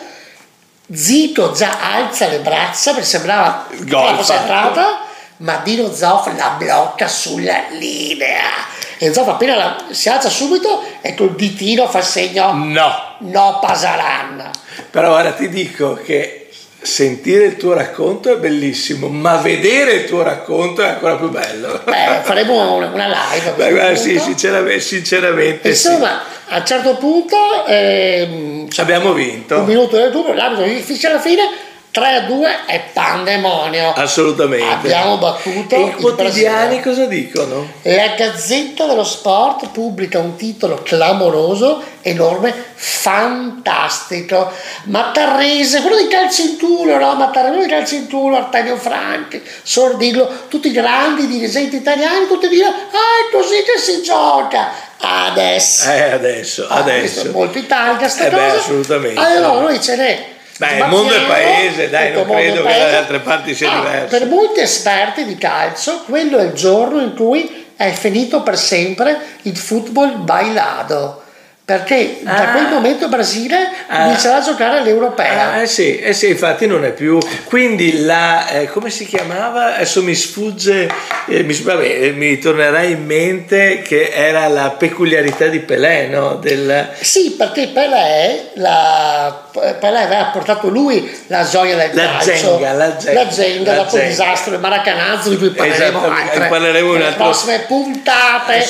Zito 0.94 1.54
già 1.54 1.78
alza 1.94 2.28
le 2.28 2.40
braccia 2.40 2.92
perché 2.92 3.08
sembrava 3.08 3.66
concentrata 3.88 5.10
ma 5.42 5.58
Dino 5.64 5.92
Zoff 5.94 6.28
la 6.36 6.56
blocca 6.58 7.08
sulla 7.08 7.64
linea. 7.70 8.70
E 8.98 9.14
Zoff 9.14 9.28
appena 9.28 9.56
la, 9.56 9.84
si 9.90 10.10
alza 10.10 10.30
subito 10.30 10.84
e 11.02 11.16
col 11.16 11.36
ditino 11.36 11.88
fa 11.88 12.02
segno 12.02 12.52
no. 12.54 13.16
No 13.20 13.60
Pasaran. 13.60 14.50
Però 14.90 15.14
ora 15.14 15.32
ti 15.34 15.50
dico 15.50 15.94
che 15.94 16.41
sentire 16.82 17.46
il 17.46 17.58
tuo 17.58 17.74
racconto 17.74 18.34
è 18.34 18.38
bellissimo, 18.38 19.08
ma 19.08 19.38
vedere 19.38 19.94
il 19.94 20.06
tuo 20.06 20.24
racconto 20.24 20.82
è 20.82 20.88
ancora 20.88 21.16
più 21.16 21.30
bello. 21.30 21.82
Beh, 21.86 22.22
faremo 22.24 22.74
una 22.74 22.90
live. 22.90 23.54
Beh, 23.56 23.72
guarda, 23.72 23.96
sì, 23.96 24.20
sinceramente, 24.20 24.80
sinceramente 24.82 25.70
Insomma, 25.70 26.24
sì. 26.24 26.54
a 26.54 26.58
un 26.58 26.66
certo 26.66 26.98
punto 26.98 27.66
ehm, 27.68 28.68
abbiamo 28.78 29.14
vinto. 29.14 29.60
Un 29.60 29.66
minuto 29.66 29.98
del 29.98 30.12
dubbio, 30.12 30.34
l'arbitro 30.34 30.66
finisce 30.82 31.08
alla 31.08 31.20
fine 31.20 31.44
3 31.92 32.08
a 32.08 32.22
2 32.22 32.66
è 32.68 32.82
pandemonio. 32.94 33.92
Assolutamente. 33.92 34.66
Abbiamo 34.66 35.18
battuto. 35.18 35.76
E 35.76 35.82
i 35.82 35.92
quotidiani 35.92 36.82
cosa 36.82 37.06
dicono? 37.06 37.70
La 37.82 38.14
Gazzetta 38.16 38.86
dello 38.86 39.04
Sport 39.04 39.68
pubblica 39.72 40.18
un 40.20 40.38
titolo 40.38 40.80
clamoroso, 40.84 41.84
enorme, 42.02 42.54
fantastico. 42.76 44.54
Mattarrese, 44.84 45.82
quello 45.82 45.98
di 45.98 46.08
Calcintulo, 46.08 46.98
no? 46.98 47.14
Mattarrese, 47.16 47.56
quello 47.56 47.68
di 47.68 47.74
Calcintulo, 47.74 48.38
Artemio 48.38 48.78
Franchi, 48.78 49.44
Sordiglo, 49.62 50.46
tutti 50.48 50.70
i 50.70 50.72
grandi 50.72 51.28
dirigenti 51.28 51.76
italiani, 51.76 52.26
tutti 52.28 52.48
dire, 52.48 52.68
ah, 52.68 52.72
è 52.72 53.36
così 53.36 53.64
che 53.64 53.78
si 53.78 54.02
gioca. 54.02 54.90
Adesso. 54.98 55.92
Eh, 55.92 56.12
adesso, 56.12 56.68
ah, 56.70 56.76
adesso. 56.76 57.32
Molto 57.32 57.58
italica 57.58 58.08
sta 58.08 58.28
eh 58.28 58.30
cosa. 58.30 58.42
Beh, 58.46 58.52
assolutamente. 58.52 59.20
Allora, 59.20 59.60
noi 59.60 59.82
ce 59.82 59.96
n'è 59.98 60.40
Beh, 60.58 60.78
il 60.78 60.88
mondo 60.88 61.14
è 61.14 61.26
paese, 61.26 61.90
dai, 61.90 62.14
non 62.14 62.26
credo 62.26 62.64
che 62.64 62.78
dalle 62.78 62.96
altre 62.96 63.20
parti 63.20 63.56
sia 63.56 63.72
ah, 63.72 63.80
diverso. 63.80 64.18
Per 64.18 64.28
molti 64.28 64.60
esperti 64.60 65.26
di 65.26 65.38
calcio, 65.38 66.04
quello 66.06 66.38
è 66.38 66.44
il 66.44 66.54
giorno 66.54 67.02
in 67.02 67.16
cui 67.16 67.74
è 67.76 67.92
finito 67.92 68.42
per 68.44 68.58
sempre 68.58 69.20
il 69.44 69.58
football 69.58 70.24
bailado 70.24 71.21
perché 71.64 72.20
ah, 72.26 72.34
da 72.34 72.52
quel 72.52 72.68
momento 72.70 73.06
il 73.06 73.10
Brasile 73.10 73.70
ah, 73.88 74.08
inizierà 74.08 74.38
a 74.38 74.42
giocare 74.42 74.80
all'europea. 74.80 75.54
Ah, 75.54 75.62
eh 75.62 75.68
sì, 75.68 75.98
eh 76.00 76.12
sì, 76.12 76.30
infatti 76.30 76.66
non 76.66 76.84
è 76.84 76.92
più. 76.92 77.18
Quindi 77.46 78.04
la 78.04 78.50
eh, 78.50 78.68
come 78.68 78.90
si 78.90 79.06
chiamava? 79.06 79.76
Adesso 79.76 80.04
mi 80.04 80.16
sfugge, 80.16 80.90
eh, 81.28 81.44
mi, 81.44 81.54
vabbè, 81.54 81.86
eh, 81.86 82.12
mi 82.12 82.38
tornerà 82.40 82.82
in 82.82 83.06
mente 83.06 83.82
che 83.84 84.10
era 84.10 84.48
la 84.50 84.72
peculiarità 84.72 85.48
di 85.48 85.60
Pelé, 85.60 86.08
no? 86.08 86.36
Del... 86.36 86.90
Sì, 87.00 87.36
perché 87.38 87.68
Pelé, 87.68 88.50
la, 88.56 89.44
Pelé 89.52 90.00
aveva 90.00 90.26
portato 90.26 90.68
lui 90.68 91.10
la 91.28 91.48
gioia 91.48 91.78
del 91.78 91.92
la 91.94 92.04
calcio, 92.04 92.58
zenga, 92.58 92.74
la 92.74 93.00
zenga, 93.00 93.24
la 93.24 93.32
zenga 93.32 93.74
dopo 93.76 93.98
il 93.98 94.08
disastro 94.08 94.52
del 94.52 94.60
Maracanazzo 94.60 95.30
di 95.30 95.38
cui 95.38 95.52
parleremo 95.52 96.10
altre, 96.10 96.48
parleremo 96.48 96.94
nelle 96.94 97.14
prossime 97.14 97.60
puntate. 97.60 98.68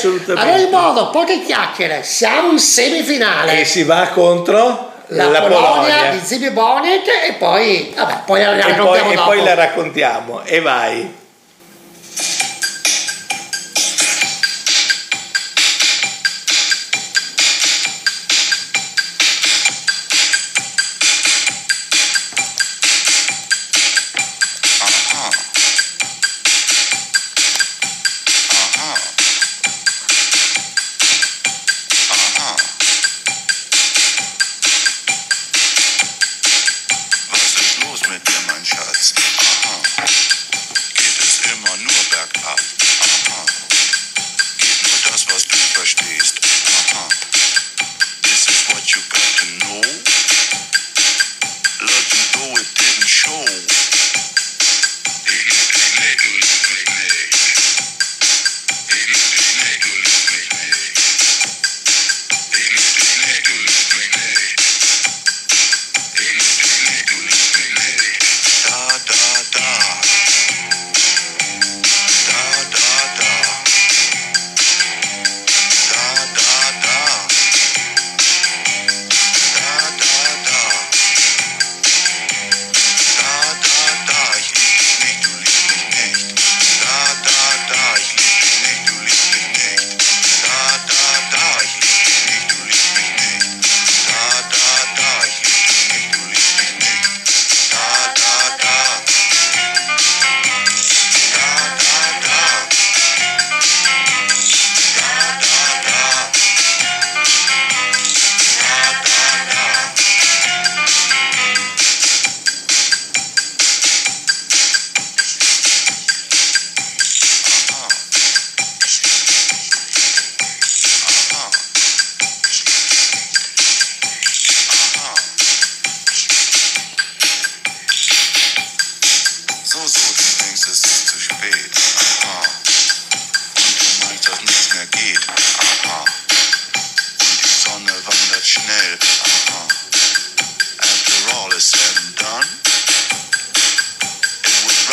In 0.61 0.69
modo, 0.69 1.09
poche 1.09 1.41
chiacchiere, 1.43 2.03
siamo 2.03 2.51
insieme 2.51 2.90
semifinale. 2.91 3.59
E 3.61 3.65
si 3.65 3.83
va 3.83 4.09
contro 4.13 4.91
la, 5.07 5.29
la 5.29 5.41
Polonia, 5.41 5.69
Polonia, 5.69 6.11
di 6.11 6.19
Zibi 6.23 6.49
Boniek 6.51 7.07
e 7.27 7.33
poi, 7.33 7.93
vabbè, 7.95 8.21
poi 8.25 8.41
la 8.41 8.65
e 8.65 8.73
poi, 8.73 9.11
e 9.11 9.15
poi 9.15 9.43
la 9.43 9.53
raccontiamo 9.53 10.41
e 10.43 10.59
vai. 10.61 11.19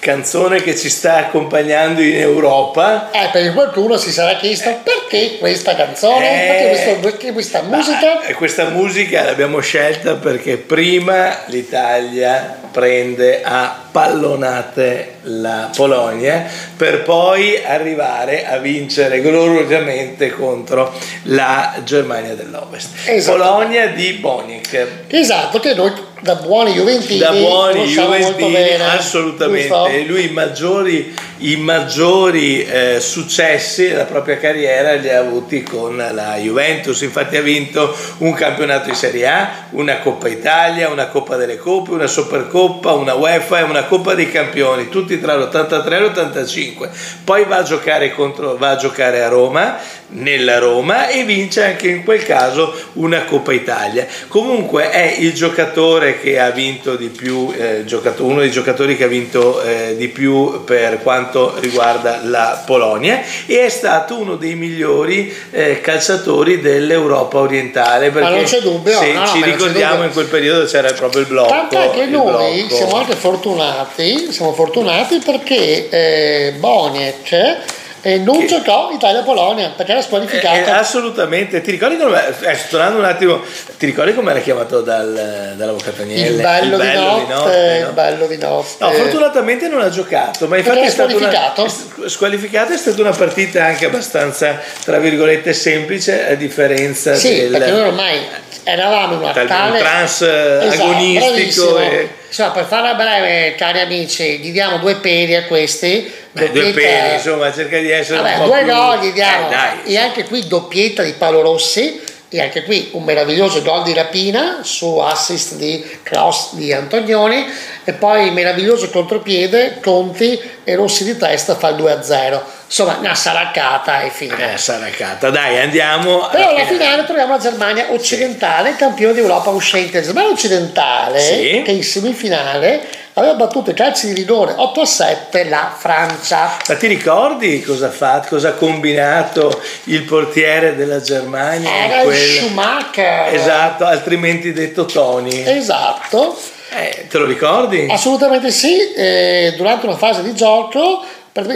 canzone 0.00 0.62
che 0.62 0.76
ci 0.76 0.88
sta 0.88 1.16
accompagnando 1.16 2.00
in 2.00 2.16
Europa. 2.16 3.10
Eh, 3.10 3.28
perché 3.32 3.52
qualcuno 3.52 3.96
si 3.96 4.10
sarà 4.12 4.36
chiesto 4.36 4.80
perché 4.82 5.38
questa 5.38 5.74
canzone, 5.74 6.26
Eh, 6.44 6.46
perché, 6.46 6.68
questo- 6.68 7.00
perché 7.00 7.32
questa 7.32 7.62
musica. 7.62 8.22
E 8.22 8.34
questa 8.34 8.64
musica 8.68 9.24
l'abbiamo 9.24 9.60
scelta 9.60 10.14
perché 10.14 10.56
prima 10.56 11.38
l'Italia 11.46 12.56
prende 12.70 13.40
a 13.42 13.86
pallonate 13.90 15.16
la 15.22 15.70
Polonia 15.74 16.44
per 16.76 17.02
poi 17.02 17.60
arrivare 17.64 18.46
a 18.46 18.58
vincere 18.58 19.20
gloriosamente 19.20 20.30
contro 20.30 20.92
la 21.24 21.74
Germania 21.84 22.34
dell'Ovest. 22.34 22.90
Esatto. 23.06 23.36
Polonia 23.38 23.88
di 23.88 24.12
Boniek. 24.12 24.86
Esatto, 25.08 25.58
che 25.60 25.74
noi 25.74 25.92
da 26.20 26.34
buoni 26.34 26.72
juventini 26.72 27.18
da 27.18 27.32
buoni 27.32 27.86
Juventini 27.86 28.74
assolutamente. 28.80 30.04
lui 30.06 30.24
i 30.24 30.30
maggiori, 30.30 31.14
i 31.38 31.56
maggiori 31.56 32.64
eh, 32.64 33.00
successi 33.00 33.88
della 33.88 34.04
propria 34.04 34.38
carriera 34.38 34.94
li 34.94 35.08
ha 35.08 35.18
avuti 35.18 35.62
con 35.62 35.96
la 35.96 36.36
Juventus. 36.36 37.00
Infatti 37.02 37.36
ha 37.36 37.42
vinto 37.42 37.94
un 38.18 38.32
campionato 38.32 38.88
di 38.88 38.94
Serie 38.94 39.28
A 39.28 39.66
una 39.70 39.98
Coppa 39.98 40.28
Italia 40.28 40.88
una 40.88 41.08
Coppa 41.08 41.36
delle 41.36 41.58
Coppe 41.58 41.92
una 41.92 42.06
Supercoppa 42.06 42.92
una 42.92 43.14
UEFA 43.14 43.58
e 43.58 43.62
una 43.62 43.84
Coppa 43.84 44.14
dei 44.14 44.30
Campioni 44.30 44.88
tutti 44.88 45.20
tra 45.20 45.36
l'83 45.36 45.92
e 45.92 46.00
l'85 46.00 46.88
poi 47.24 47.44
va 47.44 47.58
a 47.58 47.62
giocare, 47.62 48.14
contro, 48.14 48.56
va 48.56 48.70
a, 48.70 48.76
giocare 48.76 49.22
a 49.22 49.28
Roma 49.28 49.76
nella 50.08 50.58
Roma 50.58 51.08
e 51.08 51.24
vince 51.24 51.64
anche 51.64 51.88
in 51.88 52.04
quel 52.04 52.22
caso 52.22 52.74
una 52.94 53.24
Coppa 53.24 53.52
Italia. 53.52 54.06
Comunque 54.28 54.90
è 54.90 55.16
il 55.18 55.34
giocatore 55.34 56.18
che 56.18 56.38
ha 56.38 56.50
vinto 56.50 56.96
di 56.96 57.08
più, 57.08 57.52
eh, 57.54 57.84
uno 58.18 58.40
dei 58.40 58.50
giocatori 58.50 58.96
che 58.96 59.04
ha 59.04 59.08
vinto 59.08 59.60
eh, 59.62 59.94
di 59.96 60.08
più 60.08 60.64
per 60.64 61.02
quanto 61.02 61.27
riguarda 61.58 62.20
la 62.24 62.62
Polonia 62.64 63.22
e 63.46 63.64
è 63.64 63.68
stato 63.68 64.18
uno 64.18 64.36
dei 64.36 64.54
migliori 64.54 65.34
eh, 65.50 65.80
calciatori 65.80 66.60
dell'Europa 66.60 67.38
orientale 67.38 68.10
perché 68.10 68.30
non 68.30 68.44
c'è 68.44 68.60
dubbio, 68.60 68.98
se 68.98 69.12
no, 69.12 69.26
ci 69.26 69.38
ma 69.38 69.46
ricordiamo 69.46 70.04
in 70.04 70.12
quel 70.12 70.26
periodo 70.26 70.64
c'era 70.66 70.92
proprio 70.92 71.20
il 71.22 71.26
blocco 71.26 71.48
Tant'è 71.48 71.90
che 71.90 72.06
noi 72.06 72.62
blocco. 72.62 72.74
siamo 72.74 72.96
anche 72.96 73.14
fortunati, 73.14 74.32
siamo 74.32 74.52
fortunati 74.52 75.18
perché 75.24 75.88
eh, 75.88 76.52
Boniek 76.58 77.76
eh, 78.02 78.18
non 78.18 78.38
Che- 78.40 78.46
giocò 78.46 78.90
Italia-Polonia 78.92 79.72
perché 79.76 79.90
era 79.92 80.00
Eh, 80.00 80.04
squalificato. 80.04 80.70
assolutamente, 80.70 81.60
ti 81.60 81.70
ricordi 81.70 81.96
come 81.96 82.22
eh, 82.40 82.58
tornando 82.70 82.98
un 82.98 83.04
attimo, 83.04 83.42
ti 83.76 83.86
ricordi 83.86 84.14
come 84.14 84.30
era 84.30 84.40
chiamato 84.40 84.80
dal, 84.82 85.54
dall'avvocato 85.56 86.02
Agnelli? 86.02 86.34
il 86.36 86.40
bello, 86.40 86.78
di 86.78 86.86
notte, 86.96 87.80
no? 87.80 87.88
il 87.88 87.92
bello 87.94 88.26
di 88.26 88.36
notte. 88.38 88.84
No, 88.84 88.90
fortunatamente 88.92 89.68
non 89.68 89.80
ha 89.80 89.88
giocato, 89.90 90.46
ma 90.46 90.56
infatti 90.56 90.76
Perché 90.76 90.90
è 90.90 90.92
stata 90.92 91.16
una, 91.16 91.30
squalificato? 91.30 91.64
è 91.64 91.68
st- 91.68 92.06
squalificato, 92.06 92.72
è 92.72 92.76
stata 92.76 93.00
una 93.00 93.10
partita 93.10 93.64
anche 93.64 93.86
abbastanza, 93.86 94.60
tra 94.84 94.98
virgolette, 94.98 95.52
semplice 95.52 96.28
a 96.28 96.34
differenza 96.34 97.14
Sì, 97.14 97.34
del 97.40 97.50
perché 97.50 97.70
noi 97.70 97.80
ormai 97.80 98.20
eravamo 98.64 99.14
in 99.14 99.20
una 99.22 99.32
tal- 99.32 99.46
tale 99.46 99.70
un 99.72 99.78
trans 99.78 100.20
eh, 100.22 100.58
Esatto, 100.66 100.82
agonistico 100.82 101.78
e 101.78 102.08
Insomma, 102.28 102.50
per 102.50 102.66
farla 102.66 102.92
breve, 102.92 103.54
cari 103.56 103.80
amici, 103.80 104.38
gli 104.40 104.52
diamo 104.52 104.76
due 104.76 104.96
peli 104.96 105.34
a 105.34 105.44
questi. 105.46 106.12
Beh, 106.38 106.50
due 106.52 106.70
peli, 106.72 107.14
insomma, 107.14 107.52
cerca 107.52 107.78
di 107.78 107.90
essere 107.90 108.18
Vabbè, 108.22 108.34
un 108.34 108.40
po' 108.40 108.46
due 108.46 108.62
più... 108.62 108.72
gol 108.72 108.98
gli 109.00 109.12
diamo. 109.12 109.48
Eh, 109.50 109.92
e 109.92 109.98
anche 109.98 110.24
qui 110.24 110.46
doppietta 110.46 111.02
di 111.02 111.12
Paolo 111.12 111.40
Rossi. 111.42 112.02
E 112.30 112.42
anche 112.42 112.62
qui 112.64 112.90
un 112.92 113.04
meraviglioso 113.04 113.62
gol 113.62 113.84
di 113.84 113.94
rapina 113.94 114.58
su 114.62 114.98
assist 114.98 115.54
di 115.54 115.82
Klaus 116.02 116.56
di 116.56 116.70
Antonioni 116.74 117.46
e 117.84 117.94
poi 117.94 118.30
meraviglioso 118.32 118.90
contropiede 118.90 119.78
Conti 119.82 120.38
e 120.62 120.74
Rossi 120.74 121.04
di 121.04 121.16
testa 121.16 121.54
fa 121.56 121.68
il 121.68 121.76
2-0 121.76 122.38
insomma 122.66 122.98
una 123.00 123.14
saraccata 123.14 124.02
e 124.02 124.10
fine 124.10 124.52
Eh, 124.52 124.58
saracata. 124.58 125.30
Dai, 125.30 125.58
andiamo 125.58 126.28
però 126.30 126.50
alla 126.50 126.58
alla 126.58 126.66
finale 126.66 127.04
troviamo 127.06 127.32
la 127.32 127.40
Germania 127.40 127.86
occidentale, 127.92 128.76
campione 128.76 129.14
d'Europa 129.14 129.48
uscente. 129.48 129.96
La 130.00 130.04
Germania 130.04 130.30
occidentale, 130.30 131.18
Sì. 131.20 131.62
che 131.64 131.70
in 131.70 131.82
semifinale 131.82 132.82
aveva 133.18 133.34
battuto 133.34 133.70
i 133.70 133.74
calci 133.74 134.06
di 134.08 134.14
rigore 134.14 134.54
8 134.56 134.80
a 134.80 134.86
7 134.86 135.44
la 135.44 135.74
Francia. 135.76 136.56
Ma 136.68 136.74
ti 136.76 136.86
ricordi 136.86 137.60
cosa 137.62 137.86
ha 137.86 137.90
fatto, 137.90 138.28
cosa 138.30 138.48
ha 138.50 138.52
combinato 138.52 139.60
il 139.84 140.02
portiere 140.04 140.74
della 140.76 141.00
Germania? 141.00 141.70
Era 141.70 142.02
quel- 142.02 142.16
Schumacher. 142.16 143.34
Esatto, 143.34 143.84
altrimenti 143.84 144.52
detto 144.52 144.84
Tony. 144.84 145.42
Esatto, 145.46 146.38
Eh, 146.70 147.06
te 147.08 147.18
lo 147.18 147.24
ricordi? 147.24 147.86
assolutamente 147.90 148.50
sì. 148.50 148.92
eh, 148.94 149.54
durante 149.56 149.86
una 149.86 149.96
fase 149.96 150.22
di 150.22 150.34
gioco, 150.34 151.02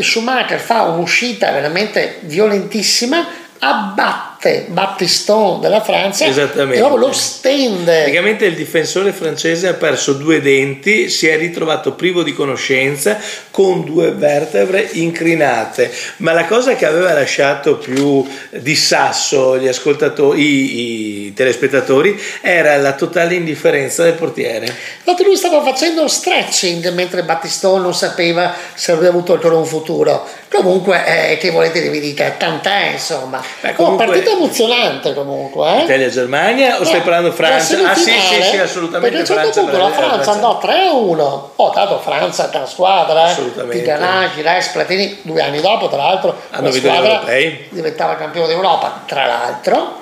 Schumacher 0.00 0.58
fa 0.60 0.82
un'uscita 0.82 1.50
veramente 1.50 2.18
violentissima, 2.20 3.26
abbatte 3.58 4.30
Battiston 4.68 5.60
della 5.60 5.80
Francia 5.82 6.26
Esattamente. 6.26 6.76
e 6.76 6.78
proprio 6.80 7.06
lo 7.06 7.12
stende. 7.12 7.98
Praticamente 8.00 8.44
il 8.46 8.54
difensore 8.54 9.12
francese 9.12 9.68
ha 9.68 9.74
perso 9.74 10.14
due 10.14 10.40
denti, 10.40 11.08
si 11.08 11.28
è 11.28 11.36
ritrovato 11.36 11.92
privo 11.92 12.22
di 12.22 12.32
conoscenza 12.32 13.18
con 13.50 13.84
due 13.84 14.10
vertebre 14.12 14.88
incrinate. 14.92 15.90
Ma 16.18 16.32
la 16.32 16.46
cosa 16.46 16.74
che 16.74 16.86
aveva 16.86 17.12
lasciato 17.12 17.76
più 17.76 18.26
di 18.50 18.74
sasso 18.74 19.58
gli 19.58 19.68
ascoltatori, 19.68 20.40
i, 20.42 21.26
i 21.26 21.32
telespettatori, 21.34 22.18
era 22.40 22.76
la 22.78 22.94
totale 22.94 23.34
indifferenza 23.34 24.02
del 24.02 24.14
portiere. 24.14 24.66
Infatti 25.04 25.22
lui 25.24 25.36
stava 25.36 25.62
facendo 25.62 26.08
stretching 26.08 26.92
mentre 26.92 27.22
Battistone 27.22 27.82
non 27.82 27.94
sapeva 27.94 28.54
se 28.74 28.90
avrebbe 28.92 29.08
avuto 29.08 29.34
ancora 29.34 29.56
un 29.56 29.66
futuro. 29.66 30.26
Comunque, 30.50 31.30
eh, 31.32 31.36
che 31.38 31.50
volete 31.50 31.80
che 31.80 31.88
vi 31.88 32.00
dica? 32.00 32.34
Tant'è, 32.36 32.90
insomma. 32.92 33.42
Beh, 33.60 33.70
Oh, 33.70 33.74
comunque- 33.74 34.06
partita 34.06 34.31
emozionante 34.32 35.14
comunque. 35.14 35.78
Eh? 35.78 35.82
Italia-Germania 35.84 36.80
o 36.80 36.84
stai 36.84 37.00
Eh, 37.00 37.02
parlando 37.02 37.32
Francia? 37.32 37.90
Ah 37.90 37.94
sì, 37.94 38.12
sì, 38.12 38.42
sì, 38.42 38.58
assolutamente. 38.58 39.16
Perché 39.16 39.32
a 39.32 39.36
un 39.36 39.42
certo 39.42 39.60
punto 39.60 39.78
la 39.78 39.90
Francia 39.90 40.30
andò 40.32 40.58
3 40.58 40.72
a 40.72 40.92
1. 40.92 41.52
Oh, 41.56 41.70
tanto 41.70 41.98
Francia 42.00 42.50
è 42.50 42.56
una 42.56 42.66
squadra, 42.66 43.26
eh. 43.28 43.30
Assolutamente. 43.30 43.78
Tigana, 43.78 44.30
Gires, 44.34 44.68
Platini, 44.68 45.18
due 45.22 45.42
anni 45.42 45.60
dopo, 45.60 45.88
tra 45.88 45.98
l'altro, 45.98 46.34
Hanno 46.50 46.68
la 46.68 46.72
squadra 46.72 47.22
diventava 47.70 48.16
campione 48.16 48.46
d'Europa, 48.46 49.02
tra 49.06 49.26
l'altro. 49.26 50.00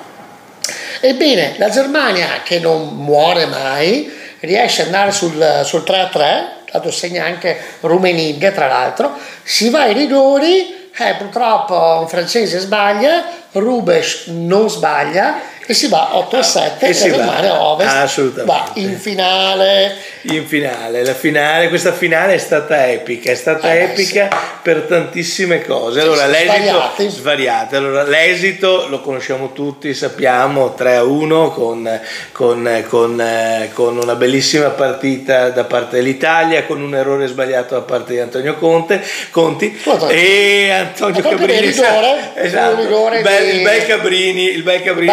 Ebbene, 1.00 1.54
la 1.58 1.70
Germania, 1.70 2.40
che 2.42 2.58
non 2.58 2.88
muore 2.88 3.46
mai, 3.46 4.12
riesce 4.40 4.82
ad 4.82 4.88
andare 4.88 5.12
sul, 5.12 5.62
sul 5.64 5.84
3 5.84 5.98
a 5.98 6.06
3, 6.08 6.52
tanto 6.70 6.90
segna 6.90 7.24
anche 7.24 7.58
Rumenig, 7.80 8.52
tra 8.52 8.66
l'altro, 8.66 9.12
si 9.42 9.70
va 9.70 9.82
ai 9.82 9.94
rigori, 9.94 10.90
eh, 10.96 11.14
purtroppo 11.16 11.98
un 12.00 12.08
francese 12.08 12.58
sbaglia, 12.58 13.24
Rubes 13.52 14.26
non 14.26 14.70
sbaglia 14.70 15.40
e 15.70 15.74
si 15.74 15.86
va 15.86 16.16
8 16.16 16.36
a 16.36 16.42
7 16.42 16.88
E 16.88 16.92
si 16.92 17.08
la 17.10 17.16
va. 17.18 17.22
Germania 17.22 17.62
Ovest 17.62 17.94
Assolutamente. 17.94 18.52
va 18.52 18.70
in 18.74 18.98
finale. 18.98 19.94
In 20.22 20.44
finale, 20.46 21.04
la 21.04 21.14
finale, 21.14 21.68
questa 21.68 21.92
finale 21.92 22.34
è 22.34 22.38
stata 22.38 22.90
epica, 22.90 23.30
è 23.30 23.36
stata 23.36 23.72
Eh, 23.72 23.84
epica 23.84 24.28
per 24.62 24.80
tantissime 24.88 25.64
cose. 25.64 26.00
Allora, 26.00 26.24
Sì, 26.26 26.32
l'esito 26.32 27.08
svariate. 27.08 27.76
Allora, 27.76 28.02
l'esito 28.02 28.86
lo 28.88 29.00
conosciamo 29.00 29.52
tutti, 29.52 29.94
sappiamo 29.94 30.74
3 30.74 30.96
a 30.96 31.04
1 31.04 31.50
con, 31.52 32.00
con- 32.32 32.84
con, 32.88 33.20
eh, 33.20 33.70
con 33.72 33.96
una 33.96 34.14
bellissima 34.16 34.70
partita 34.70 35.50
da 35.50 35.62
parte 35.64 35.96
dell'Italia, 35.96 36.64
con 36.64 36.82
un 36.82 36.96
errore 36.96 37.28
sbagliato 37.28 37.74
da 37.74 37.82
parte 37.82 38.14
di 38.14 38.18
Antonio 38.18 38.56
Conte, 38.56 39.00
Conti 39.30 39.80
e 40.08 40.70
Antonio 40.70 41.22
di 41.22 41.58
rigore, 41.60 42.32
esatto, 42.34 42.72
il 42.80 42.86
rigore 42.88 43.20
bel, 43.22 43.44
di- 43.44 43.56
il 43.58 43.62
bel 43.62 43.86
Cabrini, 43.86 44.42
il 44.50 44.62
bel 44.64 44.82
Cabrini. 44.82 45.06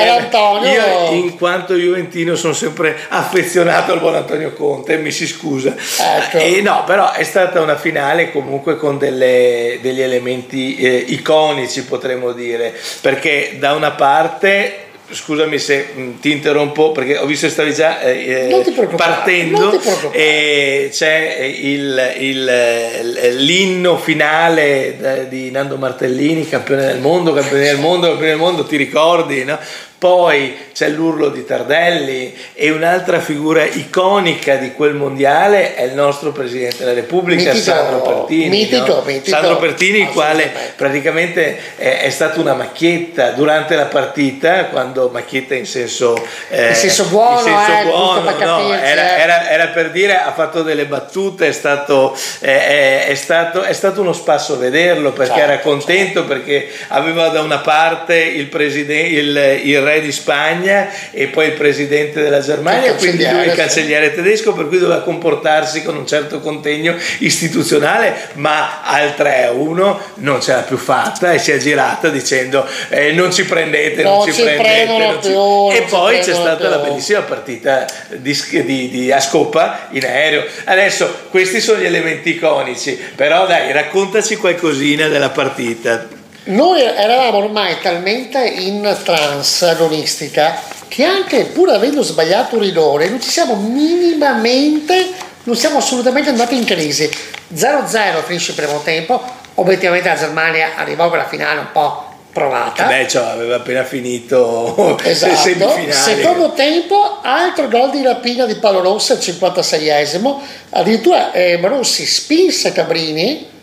Antonio. 0.55 0.71
Io 0.71 1.11
in 1.11 1.37
quanto 1.37 1.73
Juventino 1.75 2.35
sono 2.35 2.53
sempre 2.53 2.95
affezionato 3.09 3.91
al 3.93 3.99
buon 3.99 4.15
Antonio 4.15 4.53
Conte, 4.53 4.97
mi 4.97 5.11
si 5.11 5.27
scusa. 5.27 5.75
Ecco. 5.75 6.37
E 6.37 6.61
no, 6.61 6.83
però 6.85 7.11
è 7.11 7.23
stata 7.23 7.61
una 7.61 7.75
finale 7.77 8.31
comunque 8.31 8.77
con 8.77 8.97
delle- 8.97 9.79
degli 9.81 10.01
elementi 10.01 10.77
eh, 10.77 11.03
iconici, 11.07 11.83
potremmo 11.83 12.31
dire, 12.31 12.73
perché 13.01 13.55
da 13.59 13.73
una 13.73 13.91
parte 13.91 14.81
scusami 15.09 15.57
se 15.57 15.87
mh, 15.95 16.19
ti 16.19 16.31
interrompo 16.31 16.91
perché 16.91 17.17
ho 17.17 17.25
visto 17.25 17.45
che 17.45 17.53
stavi 17.53 17.73
già 17.73 18.01
eh, 18.01 18.61
preoccupare, 18.75 18.97
partendo 18.97 19.79
e 20.11 20.89
c'è 20.91 21.37
il, 21.61 22.13
il- 22.19 23.35
l'inno 23.37 23.97
finale 23.97 25.25
di 25.29 25.49
Nando 25.49 25.77
Martellini 25.77 26.49
campione 26.49 26.87
del 26.87 26.99
mondo 26.99 27.31
campione 27.31 27.63
del 27.63 27.77
mondo 27.77 28.07
campione 28.07 28.31
del 28.31 28.39
mondo 28.39 28.65
ti 28.65 28.75
ricordi 28.75 29.45
no? 29.45 29.57
Poi 29.97 30.55
c'è 30.73 30.89
l'urlo 30.89 31.29
di 31.29 31.43
Tardelli 31.43 32.35
e 32.53 32.69
un'altra 32.69 33.19
figura 33.19 33.63
iconica 33.65 34.55
di 34.55 34.73
quel 34.73 34.93
mondiale 34.93 35.73
è 35.73 35.83
il 35.83 35.93
nostro 35.93 36.31
Presidente 36.31 36.77
della 36.79 36.93
Repubblica, 36.93 37.51
Mitico, 37.51 37.71
Sandro 37.71 38.01
Pertini. 38.01 38.49
mitico, 38.49 38.85
no? 38.85 39.03
mitico. 39.03 39.29
Sandro 39.35 39.57
Pertini, 39.57 40.01
il 40.01 40.09
quale 40.09 40.51
praticamente 40.75 41.57
è, 41.77 42.01
è 42.01 42.09
stato 42.11 42.41
una 42.41 42.53
macchietta 42.53 43.31
durante 43.31 43.75
la 43.75 43.85
partita, 43.85 44.65
quando 44.65 45.09
macchietta 45.11 45.55
in 45.55 45.65
senso, 45.65 46.15
eh, 46.49 46.69
In 46.69 46.75
senso 46.75 47.05
buono, 47.05 47.39
in 47.39 47.45
senso 47.45 47.71
eh, 47.71 47.83
buono, 47.83 48.29
no, 48.29 48.35
capirci, 48.35 48.85
era, 48.85 49.17
eh. 49.17 49.21
era- 49.21 49.49
era 49.49 49.67
per 49.67 49.89
dire, 49.91 50.19
ha 50.19 50.31
fatto 50.33 50.61
delle 50.61 50.85
battute, 50.85 51.47
è 51.47 51.51
stato, 51.51 52.15
eh, 52.39 53.05
è, 53.05 53.15
stato, 53.15 53.63
è 53.63 53.73
stato 53.73 54.01
uno 54.01 54.13
spasso 54.13 54.57
vederlo 54.59 55.11
perché 55.11 55.33
Certo, 55.37 55.51
era 55.51 55.59
contento 55.61 56.23
perché 56.25 56.69
aveva 56.89 57.29
da 57.29 57.41
una 57.41 57.59
parte 57.59 58.15
il, 58.17 58.45
preside- 58.45 58.95
il, 59.01 59.59
il 59.63 59.86
re 59.87 60.01
di 60.01 60.11
Spagna 60.11 60.89
e 61.11 61.27
poi 61.27 61.47
il 61.47 61.53
presidente 61.53 62.21
della 62.21 62.39
Germania, 62.41 62.93
quindi 62.95 63.27
lui 63.29 63.45
il 63.47 63.53
cancelliere, 63.53 64.13
tedesco, 64.13 64.53
per 64.53 64.67
cui 64.67 64.77
doveva 64.79 65.01
comportarsi 65.01 65.81
con 65.83 65.95
un 65.95 66.05
certo 66.05 66.39
contegno 66.39 66.95
istituzionale, 67.19 68.13
ma 68.33 68.81
al 68.83 69.15
3 69.15 69.45
a 69.45 69.51
1 69.51 69.99
non 70.15 70.41
ce 70.41 70.51
l'ha 70.53 70.61
più 70.61 70.77
fatta 70.77 71.31
e 71.31 71.39
si 71.39 71.51
è 71.51 71.57
girata 71.57 72.09
dicendo 72.09 72.67
eh, 72.89 73.11
non 73.13 73.31
ci 73.31 73.45
prendete, 73.45 74.03
non, 74.03 74.17
Non 74.17 74.25
ci 74.25 74.33
ci 74.33 74.41
prendete. 74.43 74.85
non 74.85 75.13
ci-" 75.21 75.27
più, 75.29 75.33
non 75.37 75.71
E 75.71 75.75
ci 75.77 75.83
poi 75.89 76.19
c'è 76.19 76.33
stata 76.33 76.69
la 76.69 76.79
più. 76.79 76.89
bellissima 76.91 77.21
partita 77.21 77.85
di, 78.09 78.37
di, 78.65 78.89
di- 78.89 79.11
a 79.11 79.19
Scopa 79.19 79.87
in 79.91 80.03
aereo. 80.05 80.43
Adesso 80.65 81.25
questi 81.29 81.59
sono 81.61 81.79
gli 81.79 81.85
elementi 81.85 82.29
iconici, 82.31 82.97
però 83.15 83.45
dai, 83.47 83.71
raccontaci 83.71 84.35
qualcosina 84.35 85.07
della 85.07 85.29
partita. 85.29 86.16
Noi 86.47 86.81
eravamo 86.81 87.39
ormai 87.39 87.77
talmente 87.81 88.41
in 88.41 88.97
trance 89.03 89.65
agonistica 89.65 90.57
che 90.87 91.03
anche 91.03 91.43
pur 91.43 91.71
avendo 91.71 92.01
sbagliato 92.01 92.55
un 92.55 92.61
ridore 92.61 93.09
non 93.09 93.21
ci 93.21 93.29
siamo 93.29 93.55
minimamente, 93.55 95.09
non 95.43 95.57
siamo 95.57 95.79
assolutamente 95.79 96.29
andati 96.29 96.55
in 96.55 96.63
crisi. 96.63 97.09
0-0 97.53 98.23
finisce 98.23 98.51
il 98.51 98.55
primo 98.57 98.79
tempo, 98.81 99.21
obiettivamente 99.55 100.07
la 100.07 100.15
Germania 100.15 100.69
arrivò 100.77 101.09
con 101.09 101.17
la 101.17 101.27
finale 101.27 101.59
un 101.59 101.71
po' 101.73 102.05
provata. 102.31 102.85
Beh, 102.85 103.09
cioè, 103.09 103.25
aveva 103.25 103.57
appena 103.57 103.83
finito 103.83 104.95
le 105.03 105.09
Esatto. 105.09 105.35
semifinali. 105.35 105.91
Secondo 105.91 106.53
tempo, 106.53 107.19
altro 107.23 107.67
gol 107.67 107.89
di 107.89 108.01
rapina 108.01 108.45
di 108.45 108.55
Paolo 108.55 108.79
Rossi 108.79 109.11
al 109.11 109.17
56esimo. 109.17 110.39
Addirittura 110.69 111.33
eh, 111.33 111.59
Rossi 111.61 112.05
spinse 112.05 112.71
Cabrini 112.71 113.55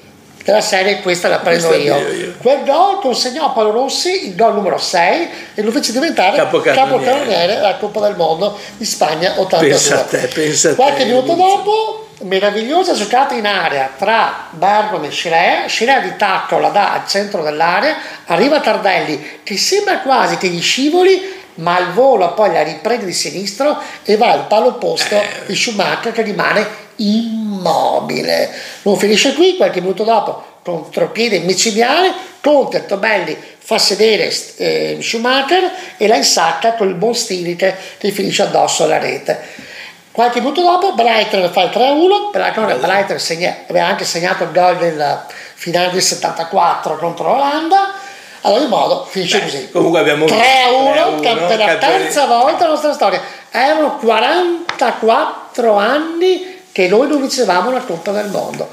della 0.45 0.61
serie 0.61 1.01
questa 1.01 1.29
la 1.29 1.39
prendo 1.39 1.75
io. 1.75 1.97
io. 1.97 2.35
Quel 2.39 2.65
gol 2.65 3.01
consegnò 3.01 3.47
a 3.47 3.51
Paolo 3.51 3.71
Rossi 3.71 4.29
il 4.29 4.37
gol 4.37 4.55
numero 4.55 4.77
6 4.77 5.29
e 5.55 5.63
lo 5.63 5.71
fece 5.71 5.93
diventare 5.93 6.37
Capocannoniere. 6.37 7.55
della 7.55 7.77
Coppa 7.77 8.01
del 8.01 8.15
Mondo 8.15 8.59
di 8.77 8.85
Spagna 8.85 9.33
82. 9.37 9.69
Pensa 9.69 10.01
a 10.01 10.05
te, 10.05 10.29
pensa 10.33 10.69
a 10.69 10.71
te. 10.71 10.77
Qualche 10.77 11.05
minuto 11.07 11.33
dopo, 11.33 12.09
meravigliosa 12.23 12.93
giocata 12.93 13.35
in 13.35 13.47
area 13.47 13.91
tra 13.97 14.49
Bergamo 14.51 15.05
e 15.05 15.11
Scirea. 15.11 15.67
Scirea 15.67 16.01
di 16.01 16.15
tacco 16.17 16.59
la 16.59 16.69
dà 16.69 16.93
al 16.93 17.09
centro 17.09 17.43
dell'area, 17.43 17.97
arriva 18.27 18.61
Tardelli 18.61 19.41
che 19.43 19.57
sembra 19.57 20.01
quasi 20.01 20.37
che 20.37 20.49
gli 20.49 20.61
scivoli, 20.61 21.34
ma 21.57 21.77
al 21.77 21.93
volo 21.93 22.35
poi 22.35 22.53
la 22.53 22.63
riprende 22.63 23.05
di 23.07 23.13
sinistro 23.13 23.79
e 24.03 24.17
va 24.17 24.31
al 24.31 24.47
palo 24.47 24.69
opposto 24.69 25.15
Eh. 25.15 25.29
di 25.47 25.55
Schumacher 25.55 26.13
che 26.13 26.23
rimane 26.23 26.67
immobile. 26.97 28.51
Non 28.83 28.97
finisce 28.97 29.35
qui, 29.35 29.57
qualche 29.57 29.81
minuto 29.81 30.05
dopo, 30.05 30.43
contropiede 30.63 31.39
micidiale, 31.41 32.13
Conte 32.41 32.87
Tobelli 32.87 33.37
fa 33.59 33.79
sedere 33.79 34.31
eh, 34.57 34.99
Schumacher 35.01 35.71
e 35.97 36.07
la 36.07 36.17
insacca 36.17 36.75
col 36.75 36.95
buon 36.95 37.15
Stiliche 37.15 37.75
che 37.99 38.11
finisce 38.11 38.43
addosso 38.43 38.85
alla 38.85 38.99
rete. 38.99 39.41
Qualche 40.13 40.41
minuto 40.41 40.61
dopo 40.61 40.93
Breiter 40.93 41.51
fa 41.51 41.63
il 41.63 41.71
3-1, 41.71 42.31
peraltro 42.31 42.67
Breiter 42.79 43.21
segna- 43.21 43.57
aveva 43.69 43.87
anche 43.87 44.05
segnato 44.05 44.45
il 44.45 44.53
gol 44.53 44.77
del 44.77 45.25
finale 45.55 45.91
del 45.91 46.03
74 46.03 46.97
contro 46.99 47.29
l'Olanda. 47.33 47.95
Ad 48.47 48.53
ogni 48.53 48.69
modo 48.69 49.07
finisce 49.09 49.43
così. 49.43 49.71
Comunque 49.71 50.01
abbiamo 50.01 50.27
3-1 50.27 51.21
3-1, 51.23 51.47
per 51.47 51.59
la 51.59 51.77
terza 51.77 52.27
volta 52.27 52.59
nella 52.59 52.73
nostra 52.73 52.93
storia. 52.93 53.23
Erano 53.51 53.97
44 53.97 55.75
anni 55.77 56.61
che 56.71 56.87
noi 56.89 57.09
non 57.09 57.21
vincevamo 57.21 57.71
la 57.71 57.81
Coppa 57.81 58.11
del 58.11 58.29
Mondo. 58.29 58.69